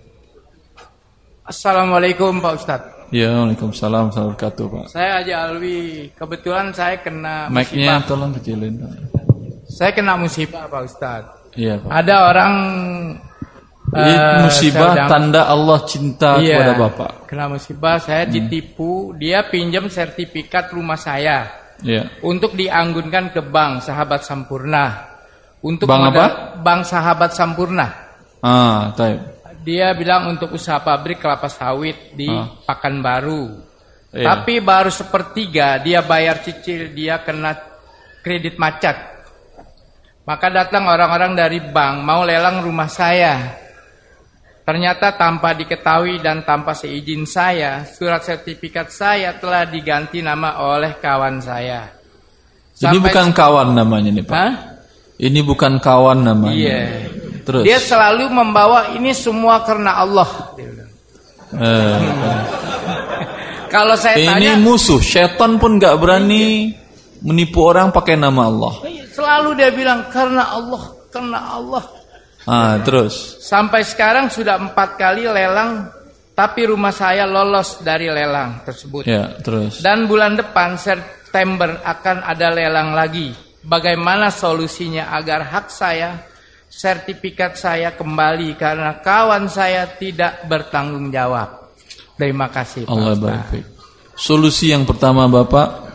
Assalamualaikum 1.45 2.41
Pak 2.41 2.55
Ustadz. 2.57 2.91
Ya, 3.13 3.31
Waalaikumsalam 3.31 4.11
warahmatullahi 4.11 4.33
wabarakatuh, 4.33 4.65
Pak. 4.73 4.85
Saya 4.91 5.11
Haji 5.21 5.33
Alwi. 5.37 5.81
Kebetulan 6.17 6.67
saya 6.73 6.97
kena 6.99 7.53
Mic-nya 7.53 8.01
musibah. 8.01 8.09
tolong 8.09 8.33
kecilin. 8.33 8.75
Saya 9.69 9.91
kena 9.93 10.17
musibah 10.17 10.65
Pak 10.67 10.83
Ustadz. 10.89 11.33
Iya, 11.55 11.79
Pak. 11.85 11.91
Ada 11.93 12.15
orang 12.33 12.53
Ini 13.95 14.11
eh, 14.11 14.39
musibah 14.43 15.07
tanda 15.07 15.47
Allah 15.47 15.79
cinta 15.87 16.43
Iya, 16.43 16.59
kepada 16.59 16.73
Bapak. 16.75 17.11
Kena 17.31 17.47
musibah, 17.47 17.97
saya 18.03 18.27
Hmm. 18.27 18.33
ditipu. 18.35 19.15
Dia 19.15 19.47
pinjam 19.47 19.87
sertifikat 19.87 20.75
rumah 20.75 20.99
saya 20.99 21.47
Iya. 21.79 22.11
untuk 22.27 22.59
dianggunkan 22.59 23.31
ke 23.31 23.41
bank 23.41 23.87
Sahabat 23.87 24.27
Sampurna. 24.27 25.15
Untuk 25.63 25.87
Bank 25.87 26.11
modal- 26.11 26.27
apa? 26.27 26.61
Bank 26.61 26.81
Sahabat 26.85 27.31
Sampurna. 27.33 27.87
Ah, 28.43 28.93
taib. 28.93 29.23
Dia 29.65 29.97
bilang 29.97 30.29
untuk 30.29 30.53
usaha 30.53 30.77
pabrik 30.77 31.23
kelapa 31.23 31.49
sawit 31.49 32.13
di 32.13 32.29
Ah. 32.29 32.53
Pakanbaru. 32.69 33.73
Iya. 34.13 34.27
Tapi 34.29 34.61
baru 34.61 34.91
sepertiga 34.93 35.81
dia 35.81 36.05
bayar 36.05 36.45
cicil, 36.45 36.93
dia 36.93 37.23
kena 37.25 37.57
kredit 38.21 38.59
macet. 38.59 38.95
Maka 40.25 40.49
datang 40.49 40.85
orang-orang 40.85 41.33
dari 41.33 41.61
bank 41.61 42.01
mau 42.01 42.25
lelang 42.25 42.61
rumah 42.61 42.89
saya. 42.89 43.64
Ternyata 44.65 45.12
tanpa 45.21 45.53
diketahui 45.53 46.25
dan 46.25 46.41
tanpa 46.41 46.73
seizin 46.73 47.29
saya, 47.29 47.85
surat 47.85 48.25
sertifikat 48.25 48.89
saya 48.89 49.37
telah 49.37 49.69
diganti 49.69 50.25
nama 50.25 50.57
oleh 50.57 50.97
kawan 50.97 51.37
saya. 51.45 51.93
Ini 52.81 52.97
Sampai- 52.97 53.12
bukan 53.12 53.27
kawan 53.37 53.69
namanya 53.77 54.11
nih, 54.17 54.25
Pak. 54.25 54.33
Hah? 54.33 54.53
Ini 55.21 55.41
bukan 55.45 55.79
kawan 55.85 56.25
namanya. 56.25 56.57
Iya. 56.57 56.81
Terus. 57.45 57.62
Dia 57.69 57.77
selalu 57.77 58.25
membawa 58.33 58.97
ini 58.97 59.12
semua 59.12 59.61
karena 59.69 60.01
Allah. 60.01 60.29
Eh, 61.55 61.99
Kalau 63.75 63.95
saya 64.01 64.17
ini 64.17 64.33
tanya, 64.33 64.53
musuh. 64.57 65.03
Setan 65.03 65.61
pun 65.61 65.77
nggak 65.77 65.99
berani 66.01 66.73
menipu 67.21 67.69
orang 67.69 67.93
pakai 67.93 68.17
nama 68.17 68.49
Allah. 68.49 68.75
selalu 69.15 69.55
dia 69.55 69.71
bilang 69.71 70.11
karena 70.11 70.57
Allah, 70.57 70.83
karena 71.12 71.39
Allah. 71.53 71.85
Ah, 72.45 72.77
terus. 72.85 73.41
Sampai 73.41 73.85
sekarang 73.85 74.29
sudah 74.29 74.61
empat 74.61 75.01
kali 75.01 75.25
lelang, 75.25 75.89
tapi 76.37 76.69
rumah 76.69 76.93
saya 76.93 77.25
lolos 77.25 77.81
dari 77.81 78.11
lelang 78.13 78.61
tersebut. 78.67 79.09
Ya, 79.09 79.33
terus. 79.41 79.81
Dan 79.81 80.05
bulan 80.05 80.37
depan 80.37 80.77
September 80.77 81.81
akan 81.81 82.17
ada 82.25 82.53
lelang 82.53 82.93
lagi. 82.93 83.33
Bagaimana 83.65 84.29
solusinya 84.29 85.09
agar 85.17 85.49
hak 85.49 85.67
saya, 85.73 86.21
sertifikat 86.69 87.57
saya 87.57 87.97
kembali 87.97 88.61
karena 88.61 89.01
kawan 89.01 89.49
saya 89.49 89.89
tidak 89.97 90.45
bertanggung 90.45 91.09
jawab. 91.09 91.73
Terima 92.19 92.53
kasih 92.53 92.85
Pak 92.85 92.93
Allah 92.93 93.17
barik. 93.17 93.65
Solusi 94.15 94.71
yang 94.71 94.87
pertama 94.87 95.27
Bapak 95.27 95.91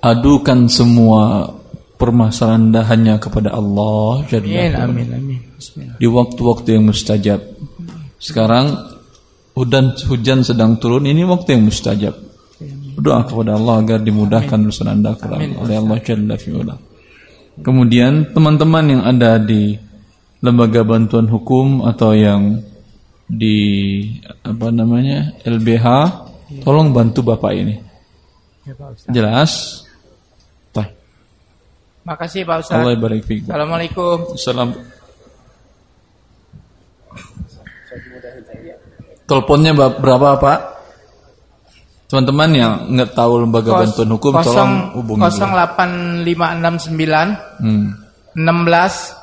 adukan 0.00 0.64
semua 0.70 1.52
permasalahan 2.00 2.72
Anda 2.72 2.82
hanya 2.88 3.14
kepada 3.20 3.52
Allah 3.52 4.24
Amin, 4.24 4.72
amin, 4.72 5.08
amin. 5.12 5.40
Di 6.00 6.08
waktu-waktu 6.08 6.80
yang 6.80 6.88
mustajab. 6.88 7.44
Sekarang 8.16 8.72
hujan 9.52 9.92
hujan 10.08 10.40
sedang 10.40 10.80
turun 10.80 11.04
ini 11.04 11.20
waktu 11.28 11.60
yang 11.60 11.68
mustajab. 11.68 12.16
Berdoa 12.96 13.28
kepada 13.28 13.60
Allah 13.60 13.84
agar 13.84 13.98
dimudahkan 14.00 14.56
urusan 14.64 14.88
Anda 14.88 15.12
oleh 15.60 15.76
Allah 15.76 15.98
Jalla. 16.00 16.36
Kemudian 17.60 18.32
teman-teman 18.32 18.84
yang 18.88 19.02
ada 19.04 19.36
di 19.36 19.76
lembaga 20.40 20.80
bantuan 20.80 21.28
hukum 21.28 21.84
atau 21.84 22.16
yang 22.16 22.64
di 23.28 24.00
apa 24.42 24.72
namanya 24.72 25.36
LBH, 25.44 25.86
tolong 26.64 26.90
bantu 26.96 27.20
bapak 27.22 27.52
ini. 27.52 27.76
Ya. 28.64 28.74
Jelas? 29.12 29.84
Makasih 32.00 32.42
Pak 32.42 32.56
Ustaz. 32.60 32.76
Allah 32.76 32.96
barik 32.96 33.22
fiik. 33.22 33.44
Assalamualaikum. 33.44 34.34
Salam. 34.34 34.74
Teleponnya 39.24 39.72
berapa 39.74 40.28
Pak? 40.36 40.58
Teman-teman 42.10 42.50
yang 42.50 42.72
nggak 42.90 43.14
tahu 43.14 43.46
lembaga 43.46 43.70
Kos- 43.70 43.80
bantuan 43.86 44.10
hukum 44.10 44.32
kosong- 44.34 44.50
tolong 44.50 44.72
hubungi. 44.98 45.22
dulu. 45.22 45.30
08569 45.30 47.38
Hmm. 47.62 47.94
16 48.34 49.14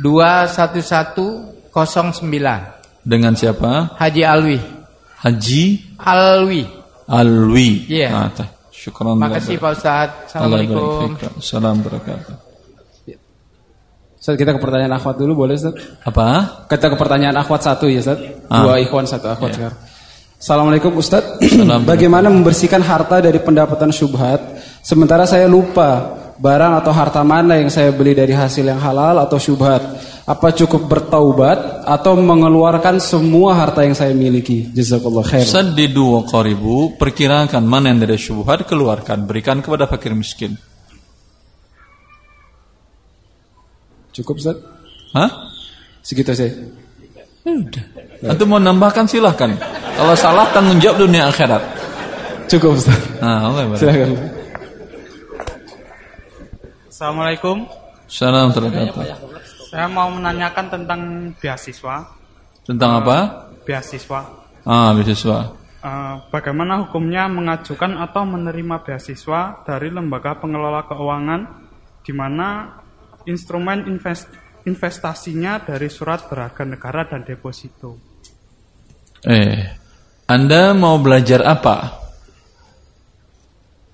211 0.00 1.52
09 1.68 2.80
Dengan 3.04 3.36
siapa? 3.36 3.92
Haji 4.00 4.22
Alwi. 4.24 4.56
Haji 5.20 5.64
Alwi. 6.00 6.64
Alwi. 7.04 7.84
Iya. 7.84 8.08
Ah, 8.16 8.32
tah. 8.32 8.48
Syukran. 8.84 9.16
Makasih 9.16 9.56
Pak 9.56 9.80
barik 9.80 10.10
Assalamualaikum. 10.28 11.16
Salam 11.40 11.80
barakatuh. 11.80 12.36
Ustaz 14.20 14.40
kita 14.40 14.56
ke 14.56 14.60
pertanyaan 14.60 14.96
akhwat 14.96 15.20
dulu 15.20 15.44
boleh 15.44 15.56
Ustaz? 15.56 15.72
Apa? 16.04 16.64
Kita 16.68 16.92
ke 16.92 16.96
pertanyaan 16.96 17.36
akhwat 17.40 17.60
satu 17.64 17.88
ya 17.88 18.00
Ustaz. 18.00 18.20
Ah. 18.48 18.64
Dua 18.64 18.80
ikhwan 18.80 19.04
satu 19.08 19.28
akhwat 19.32 19.52
Iya. 19.52 19.56
sekarang. 19.56 19.78
Assalamualaikum 20.40 20.92
Ustaz. 21.00 21.24
Bagaimana 21.88 22.28
membersihkan 22.28 22.84
harta 22.84 23.24
dari 23.24 23.40
pendapatan 23.40 23.88
syubhat 23.88 24.40
sementara 24.84 25.24
saya 25.24 25.48
lupa 25.48 26.23
barang 26.38 26.72
atau 26.82 26.92
harta 26.94 27.22
mana 27.22 27.58
yang 27.58 27.70
saya 27.70 27.94
beli 27.94 28.14
dari 28.14 28.34
hasil 28.34 28.66
yang 28.66 28.80
halal 28.82 29.18
atau 29.22 29.38
syubhat? 29.38 29.82
Apa 30.24 30.56
cukup 30.56 30.88
bertaubat 30.88 31.84
atau 31.84 32.16
mengeluarkan 32.16 32.96
semua 32.96 33.52
harta 33.60 33.84
yang 33.84 33.92
saya 33.92 34.16
miliki? 34.16 34.72
Jazakallah 34.72 35.20
khair. 35.20 35.44
Saddidu 35.44 36.16
wa 36.16 36.22
qaribu, 36.24 36.96
perkirakan 36.96 37.60
mana 37.68 37.92
yang 37.92 38.00
dari 38.00 38.16
syubhat 38.16 38.64
keluarkan, 38.64 39.28
berikan 39.28 39.60
kepada 39.60 39.84
fakir 39.84 40.16
miskin. 40.16 40.56
Cukup 44.14 44.40
Ustaz? 44.40 44.56
Hah? 45.12 45.30
Segitu 46.00 46.32
saya. 46.32 46.52
Udah. 47.44 47.84
Atau 48.24 48.48
mau 48.48 48.62
nambahkan 48.62 49.04
silahkan. 49.04 49.52
Kalau 49.94 50.14
salah 50.16 50.48
tanggung 50.56 50.80
jawab 50.80 51.04
dunia 51.04 51.28
akhirat. 51.28 51.60
Cukup 52.48 52.80
Ustaz. 52.80 52.96
Nah, 53.20 53.52
Allah 53.52 53.68
barik. 53.68 53.82
Silakan. 53.82 54.43
Assalamualaikum. 56.94 57.66
Salam 58.06 58.54
terkata. 58.54 59.18
Saya 59.66 59.90
mau 59.90 60.06
menanyakan 60.14 60.66
tentang 60.70 61.00
beasiswa. 61.42 62.06
Tentang 62.62 63.02
apa? 63.02 63.50
Beasiswa. 63.66 64.22
Ah, 64.62 64.94
beasiswa. 64.94 65.58
Eh, 65.82 66.14
bagaimana 66.30 66.86
hukumnya 66.86 67.26
mengajukan 67.26 67.98
atau 67.98 68.22
menerima 68.22 68.86
beasiswa 68.86 69.66
dari 69.66 69.90
lembaga 69.90 70.38
pengelola 70.38 70.86
keuangan 70.86 71.66
di 72.06 72.14
mana 72.14 72.78
instrumen 73.26 73.90
invest- 73.90 74.30
investasinya 74.62 75.66
dari 75.66 75.90
surat 75.90 76.30
berharga 76.30 76.62
negara 76.62 77.10
dan 77.10 77.26
deposito. 77.26 77.98
Eh, 79.26 79.66
Anda 80.30 80.70
mau 80.78 81.02
belajar 81.02 81.42
apa? 81.42 81.76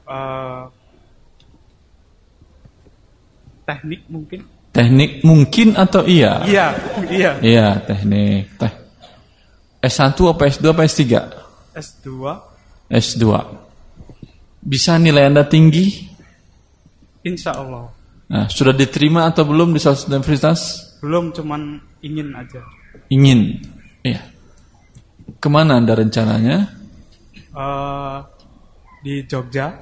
Eh, 0.04 0.39
teknik 3.70 4.02
mungkin? 4.10 4.40
Teknik 4.70 5.22
mungkin 5.22 5.68
atau 5.74 6.02
iya? 6.06 6.42
Iya, 6.42 6.66
iya. 7.06 7.30
Iya, 7.38 7.66
teknik. 7.86 8.50
Teh. 8.58 8.72
S1 9.80 10.12
apa 10.12 10.42
S2 10.44 10.64
apa 10.70 10.82
S3? 10.84 11.02
S2 11.72 12.08
S2. 12.90 13.22
Bisa 14.60 14.98
nilai 14.98 15.30
Anda 15.30 15.46
tinggi? 15.46 16.10
insya 17.20 17.52
Allah 17.52 17.84
Nah, 18.32 18.48
sudah 18.48 18.72
diterima 18.72 19.28
atau 19.28 19.44
belum 19.44 19.74
di 19.74 19.80
salah 19.82 19.98
satu 19.98 20.14
universitas? 20.14 20.60
belum 21.02 21.32
cuman 21.32 21.80
ingin 22.00 22.30
aja. 22.32 22.62
Ingin. 23.10 23.58
Iya. 24.06 24.20
Ke 25.36 25.48
mana 25.48 25.80
Anda 25.80 25.98
rencananya? 25.98 26.56
Eh, 27.50 28.16
di 29.02 29.24
Jogja, 29.26 29.74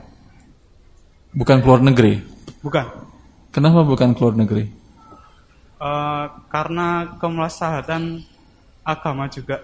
Bukan 1.31 1.61
keluar 1.61 1.85
negeri. 1.85 2.19
bukan? 2.65 2.87
Kenapa 3.49 3.81
bukan 3.83 4.13
keluar 4.13 4.37
negeri? 4.37 4.69
Eh, 5.79 6.25
karena 6.51 7.17
kemaslahatan 7.23 8.21
agama 8.83 9.31
juga. 9.31 9.63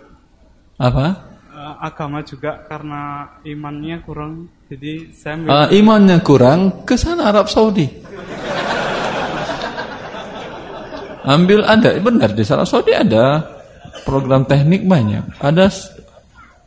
Apa? 0.79 1.07
Eh, 1.55 1.75
agama 1.83 2.23
juga 2.23 2.63
karena 2.67 3.31
imannya 3.43 3.99
kurang. 4.07 4.47
Jadi 4.71 5.11
saya 5.15 5.35
ambil 5.39 5.49
Ah, 5.51 5.67
imannya 5.71 6.19
kurang 6.23 6.61
ke 6.87 6.95
sana 6.95 7.31
Arab 7.31 7.51
Saudi. 7.51 7.87
Ambil 11.25 11.65
ada, 11.65 11.97
benar 11.99 12.37
di 12.37 12.45
Arab 12.45 12.69
Saudi 12.69 12.93
ada 12.93 13.41
program 14.05 14.45
teknik 14.45 14.85
banyak. 14.85 15.41
Ada 15.41 15.73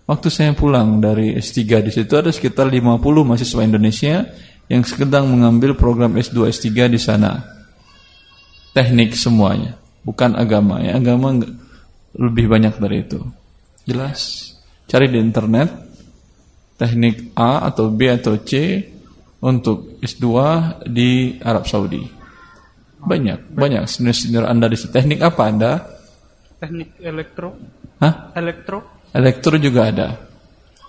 waktu 0.10 0.28
saya 0.34 0.52
pulang 0.58 0.98
dari 0.98 1.38
S3 1.38 1.86
di 1.86 1.92
situ 1.94 2.18
ada 2.18 2.34
sekitar 2.34 2.66
50 2.66 3.00
mahasiswa 3.22 3.62
Indonesia 3.62 4.26
yang 4.68 4.84
sedang 4.84 5.32
mengambil 5.32 5.76
program 5.76 6.16
S2 6.16 6.52
S3 6.52 6.92
di 6.92 7.00
sana. 7.00 7.44
Teknik 8.76 9.18
semuanya, 9.18 9.80
bukan 10.06 10.38
agama 10.38 10.84
ya. 10.84 11.00
Agama 11.00 11.34
lebih 12.14 12.46
banyak 12.46 12.78
dari 12.78 13.08
itu. 13.08 13.20
Jelas. 13.88 14.54
Cari 14.88 15.12
di 15.12 15.20
internet 15.20 15.88
teknik 16.78 17.34
A 17.34 17.66
atau 17.68 17.90
B 17.90 18.06
atau 18.06 18.38
C 18.46 18.84
untuk 19.42 19.98
S2 20.00 20.26
di 20.86 21.42
Arab 21.42 21.66
Saudi. 21.66 22.06
Banyak, 22.98 23.54
banyak 23.54 23.84
senior-senior 23.90 24.46
Anda 24.46 24.70
di. 24.70 24.78
Teknik 24.78 25.20
apa 25.22 25.44
Anda? 25.46 25.72
teknik 26.58 26.98
elektro. 27.02 27.54
Hah? 28.02 28.34
Elektro. 28.34 29.06
Elektro 29.14 29.56
juga 29.62 29.90
ada. 29.90 30.08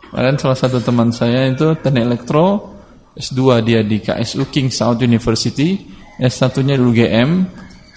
Kemarin 0.08 0.40
salah 0.40 0.56
satu 0.56 0.80
teman 0.80 1.12
saya 1.12 1.52
itu 1.52 1.76
teknik 1.76 2.04
elektro, 2.08 2.76
S2 3.18 3.66
dia 3.66 3.82
di 3.82 3.98
KSU 3.98 4.46
King 4.46 4.70
Saud 4.70 5.02
University, 5.02 5.82
S1-nya 6.22 6.78
di 6.78 6.84
UGM, 6.86 7.30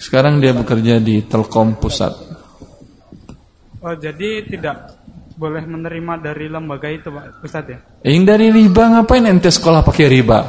sekarang 0.02 0.42
dia 0.42 0.50
bekerja 0.50 0.98
di 0.98 1.22
Telkom 1.22 1.78
Pusat. 1.78 2.14
Oh, 3.82 3.94
jadi 3.94 4.46
tidak 4.46 4.98
boleh 5.38 5.62
menerima 5.66 6.22
dari 6.22 6.46
lembaga 6.50 6.90
itu, 6.90 7.10
Pak 7.10 7.42
Ustadz 7.42 7.70
ya? 7.70 7.78
Yang 8.06 8.22
dari 8.26 8.46
riba 8.50 8.82
ngapain 8.98 9.26
ente 9.26 9.50
sekolah 9.50 9.82
pakai 9.86 10.06
riba? 10.10 10.40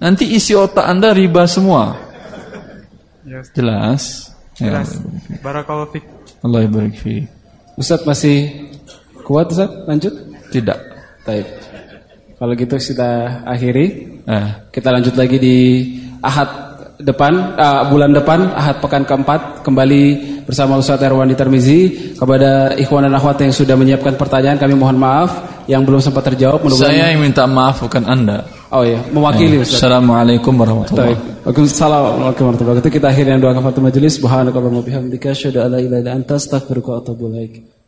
Nanti 0.00 0.32
isi 0.36 0.56
otak 0.56 0.84
Anda 0.84 1.12
riba 1.12 1.44
semua. 1.48 1.96
Ya, 3.24 3.40
Jelas? 3.54 4.32
Ya. 4.60 4.68
Jelas. 4.68 5.00
Barakallahu 5.40 5.94
fiik. 5.96 6.04
Allah 6.44 6.66
barik 6.68 6.96
fi. 6.98 7.24
Ustadz 7.78 8.04
masih 8.04 8.68
kuat 9.24 9.48
Ustadz? 9.48 9.88
Lanjut? 9.88 10.12
Tidak. 10.52 10.78
Baik. 11.24 11.71
Kalau 12.42 12.58
gitu 12.58 12.74
kita 12.74 13.10
akhiri. 13.46 13.86
Eh. 14.26 14.46
Kita 14.74 14.90
lanjut 14.90 15.14
lagi 15.14 15.38
di 15.38 15.56
Ahad 16.18 16.50
depan, 16.98 17.54
ah, 17.54 17.86
bulan 17.86 18.10
depan, 18.10 18.50
Ahad 18.58 18.82
pekan 18.82 19.06
keempat, 19.06 19.62
kembali 19.62 20.02
bersama 20.42 20.74
Ustadz 20.74 21.06
Erwandi 21.06 21.38
Tarmizi. 21.38 22.10
Kepada 22.18 22.74
ikhwan 22.74 23.06
dan 23.06 23.14
akhwat 23.14 23.46
yang 23.46 23.54
sudah 23.54 23.78
menyiapkan 23.78 24.18
pertanyaan, 24.18 24.58
kami 24.58 24.74
mohon 24.74 24.98
maaf 24.98 25.62
yang 25.70 25.86
belum 25.86 26.02
sempat 26.02 26.34
terjawab. 26.34 26.66
Saya 26.74 27.14
yang 27.14 27.22
minta 27.22 27.46
maaf 27.46 27.78
bukan 27.78 28.10
Anda. 28.10 28.42
Oh 28.74 28.82
ya, 28.82 28.98
mewakili 29.14 29.62
Ya. 29.62 29.62
Ustaz. 29.62 29.78
Assalamualaikum 29.86 30.50
warahmatullahi 30.58 31.14
Baik. 31.14 31.46
Waalaikumsalam 31.46 32.00
warahmatullahi 32.26 32.58
wabarakatuh. 32.58 32.90
Kita 32.90 33.06
akhiri 33.06 33.26
dengan 33.30 33.40
doa 33.46 33.54
kafatul 33.54 33.86
majelis. 33.86 34.18
Subhanakallahumma 34.18 34.82
bihamdika 34.82 35.30
asyhadu 35.30 35.62
an 35.62 35.78
la 35.78 35.78
ilaha 35.78 36.00
illa 36.02 36.10
anta 36.10 36.34
astaghfiruka 36.42 36.90
wa 36.90 36.98
atubu 37.06 37.30
ilaik. 37.30 37.81